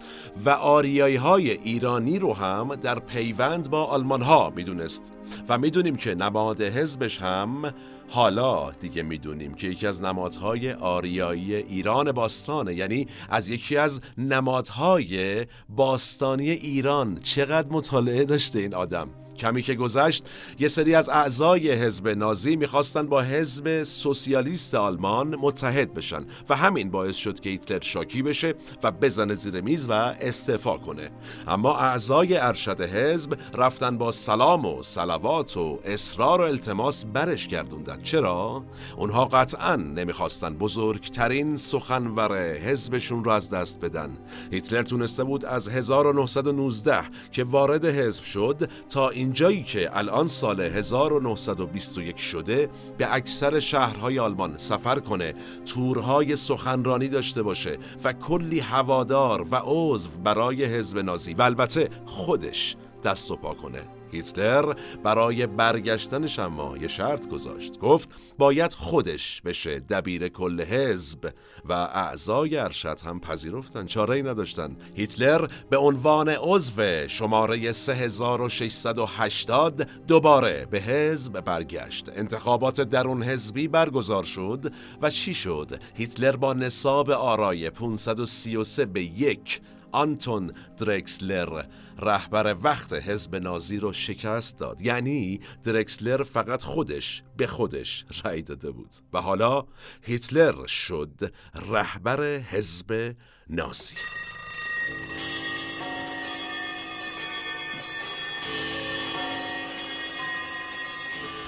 و 0.45 0.49
آریایی 0.49 1.15
های 1.15 1.51
ایرانی 1.51 2.19
رو 2.19 2.33
هم 2.33 2.75
در 2.75 2.99
پیوند 2.99 3.69
با 3.69 3.83
آلمان 3.83 4.21
ها 4.21 4.53
می‌دونست 4.55 5.13
و 5.49 5.57
می‌دونیم 5.57 5.95
که 5.95 6.15
نماد 6.15 6.61
حزبش 6.61 7.21
هم 7.21 7.73
حالا 8.09 8.71
دیگه 8.71 9.03
می‌دونیم 9.03 9.53
که 9.53 9.67
یکی 9.67 9.87
از 9.87 10.03
نمادهای 10.03 10.71
آریایی 10.71 11.55
ایران 11.55 12.11
باستانه. 12.11 12.73
یعنی 12.73 13.07
از 13.29 13.49
یکی 13.49 13.77
از 13.77 14.01
نمادهای 14.17 15.45
باستانی 15.69 16.49
ایران 16.49 17.19
چقدر 17.19 17.67
مطالعه 17.69 18.25
داشته 18.25 18.59
این 18.59 18.73
آدم؟ 18.73 19.09
کمی 19.37 19.61
که 19.61 19.75
گذشت 19.75 20.23
یه 20.59 20.67
سری 20.67 20.95
از 20.95 21.09
اعضای 21.09 21.71
حزب 21.71 22.07
نازی 22.07 22.55
می‌خواستن 22.55 23.07
با 23.07 23.21
حزب 23.21 23.83
سوسیالیست 23.83 24.75
آلمان 24.75 25.35
متحد 25.35 25.93
بشن 25.93 26.25
و 26.49 26.55
همین 26.55 26.91
باعث 26.91 27.15
شد 27.15 27.39
که 27.39 27.49
هیتلر 27.49 27.81
شاکی 27.81 28.21
بشه 28.21 28.55
و 28.83 28.91
بزنه 28.91 29.35
زیر 29.35 29.61
میز 29.61 29.85
و 29.89 29.91
استعفا 29.91 30.77
کنه. 30.77 31.09
اما 31.47 31.77
اعضای 31.77 32.37
ارشد 32.37 32.81
حزب 32.81 33.37
رفتن 33.53 33.97
با 33.97 34.11
سلام 34.11 34.65
و 34.65 34.83
سلوات 34.83 35.57
و 35.57 35.79
اصرار 35.83 36.41
و 36.41 36.43
التماس 36.43 37.05
برش 37.05 37.47
گردوندن. 37.47 38.01
چرا؟ 38.01 38.63
اونها 38.97 39.25
قطعا 39.25 39.75
نمی‌خواستن 39.75 40.53
بزرگترین 40.53 41.57
سخنور 41.57 42.53
حزبشون 42.53 43.23
رو 43.23 43.31
از 43.31 43.49
دست 43.49 43.79
بدن. 43.79 44.17
هیتلر 44.51 44.83
تونسته 44.83 45.23
بود 45.23 45.45
از 45.45 45.69
1919 45.69 46.97
که 47.31 47.43
وارد 47.43 47.85
حزب 47.85 48.23
شد 48.23 48.69
تا 48.89 49.09
این 49.09 49.26
اینجایی 49.27 49.63
که 49.63 49.97
الان 49.97 50.27
سال 50.27 50.61
1921 50.61 52.17
شده 52.17 52.69
به 52.97 53.15
اکثر 53.15 53.59
شهرهای 53.59 54.19
آلمان 54.19 54.57
سفر 54.57 54.99
کنه 54.99 55.33
تورهای 55.65 56.35
سخنرانی 56.35 57.07
داشته 57.07 57.43
باشه 57.43 57.77
و 58.03 58.13
کلی 58.13 58.59
هوادار 58.59 59.47
و 59.51 59.61
عضو 59.65 60.09
برای 60.23 60.65
حزب 60.65 60.99
نازی 60.99 61.33
و 61.33 61.41
البته 61.41 61.89
خودش 62.05 62.75
دست 63.03 63.31
و 63.31 63.35
پا 63.35 63.53
کنه. 63.53 63.96
هیتلر 64.11 64.73
برای 65.03 65.47
برگشتنش 65.47 66.39
اما 66.39 66.77
یه 66.77 66.87
شرط 66.87 67.27
گذاشت. 67.27 67.79
گفت 67.79 68.09
باید 68.37 68.73
خودش 68.73 69.41
بشه 69.41 69.79
دبیر 69.79 70.27
کل 70.27 70.61
حزب 70.61 71.33
و 71.65 71.73
اعضای 71.73 72.57
ارشد 72.57 73.01
هم 73.01 73.19
پذیرفتن. 73.19 73.85
چاره 73.85 74.15
ای 74.15 74.23
نداشتن. 74.23 74.77
هیتلر 74.95 75.47
به 75.69 75.77
عنوان 75.77 76.29
عضو 76.29 77.07
شماره 77.07 77.71
3680 77.71 79.89
دوباره 80.07 80.65
به 80.65 80.79
حزب 80.79 81.41
برگشت. 81.41 82.09
انتخابات 82.15 82.81
درون 82.81 83.23
حزبی 83.23 83.67
برگزار 83.67 84.23
شد 84.23 84.73
و 85.01 85.09
چی 85.09 85.33
شد؟ 85.33 85.81
هیتلر 85.95 86.35
با 86.35 86.53
نصاب 86.53 87.09
آرای 87.09 87.69
533 87.69 88.85
به 88.85 89.03
یک 89.03 89.61
آنتون 89.91 90.51
درکسلر 90.77 91.63
رهبر 91.99 92.55
وقت 92.63 92.93
حزب 92.93 93.35
نازی 93.35 93.77
رو 93.77 93.93
شکست 93.93 94.57
داد. 94.57 94.81
یعنی 94.81 95.39
درکسلر 95.63 96.23
فقط 96.23 96.61
خودش 96.61 97.23
به 97.37 97.47
خودش 97.47 98.05
رأی 98.23 98.41
داده 98.41 98.71
بود. 98.71 98.89
و 99.13 99.21
حالا 99.21 99.65
هیتلر 100.01 100.65
شد 100.65 101.31
رهبر 101.69 102.37
حزب 102.37 103.15
نازی. 103.49 103.95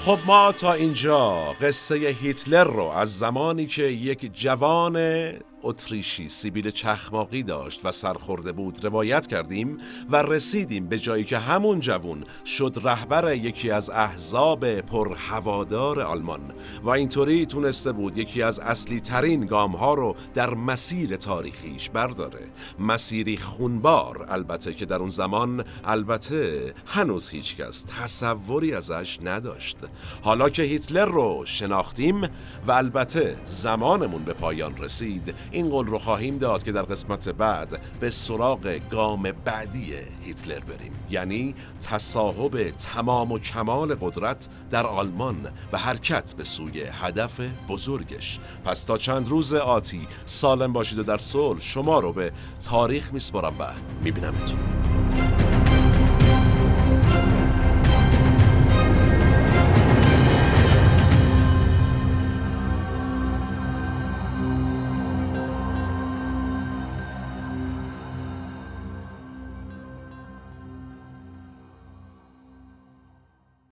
خب 0.06 0.20
ما 0.26 0.52
تا 0.52 0.74
اینجا 0.74 1.32
قصه 1.62 1.96
هیتلر 1.96 2.64
رو 2.64 2.84
از 2.84 3.18
زمانی 3.18 3.68
که 3.68 3.84
یک 3.84 4.34
جوان 4.34 4.96
اتریشی 5.64 6.30
سیبیل 6.30 6.72
چخماقی 6.72 7.44
داشت 7.44 7.86
و 7.86 7.92
سرخورده 7.92 8.52
بود 8.52 8.86
روایت 8.86 9.28
کردیم 9.28 9.78
و 10.10 10.22
رسیدیم 10.22 10.88
به 10.88 11.00
جایی 11.00 11.24
که 11.24 11.38
همون 11.38 11.80
جوون 11.80 12.24
شد 12.46 12.80
رهبر 12.84 13.36
یکی 13.36 13.72
از 13.72 13.90
احزاب 13.90 14.82
پرهوادار 14.82 16.02
آلمان 16.02 16.42
و 16.84 16.90
اینطوری 16.90 17.46
تونسته 17.46 17.92
بود 17.92 18.18
یکی 18.18 18.42
از 18.42 18.60
اصلی 18.60 19.00
ترین 19.00 19.46
گام 19.46 19.72
ها 19.72 19.94
رو 19.94 20.16
در 20.34 20.54
مسیر 20.54 21.16
تاریخیش 21.16 21.90
برداره. 21.90 22.48
مسیری 22.80 23.38
خونبار 23.38 24.26
البته 24.30 24.74
که 24.74 24.86
در 24.86 24.96
اون 24.96 25.10
زمان 25.10 25.64
البته 25.84 26.74
هنوز 26.86 27.30
هیچکس 27.30 27.86
تصوری 28.00 28.74
ازش 28.74 29.20
نداشت. 29.24 29.78
حالا 30.22 30.50
که 30.50 30.64
هیتلر 30.64 31.06
رو 31.06 31.42
شناختیم 31.46 32.24
و 32.68 32.72
البته 32.72 33.38
زمانمون 33.46 34.24
به 34.24 34.34
پایان 34.34 34.78
رسید 34.78 35.36
این 35.52 35.70
قول 35.70 35.88
رو 35.88 36.00
خواهیم 36.00 36.38
داد 36.38 36.64
که 36.64 36.72
در 36.72 36.82
قسمت 36.82 37.30
بعد 37.30 37.82
به 38.00 38.10
سراغ 38.10 38.80
گام 38.92 39.32
بعدی 39.46 39.94
هیتلر 40.22 40.60
بریم. 40.60 40.92
یعنی 41.10 41.56
تصاحب 41.82 42.70
تمام 42.70 43.32
و 43.32 43.40
کمال 43.40 43.96
قدرت 43.96 44.48
در 44.72 44.88
آلمان 44.88 45.48
و 45.72 45.78
حرکت 45.78 46.34
به 46.34 46.44
سوی 46.44 46.82
هدف 46.82 47.40
بزرگش. 47.70 48.40
پس 48.66 48.84
تا 48.84 48.98
چند 48.98 49.28
روز 49.28 49.54
آتی 49.54 50.08
سالم 50.26 50.74
باشید 50.74 51.00
و 51.00 51.04
در 51.04 51.18
صلح 51.18 51.60
شما 51.60 52.00
رو 52.00 52.14
به 52.14 52.32
تاریخ 52.64 53.14
میسپارم 53.14 53.54
و 53.60 53.64
میبینمتون. 54.04 54.60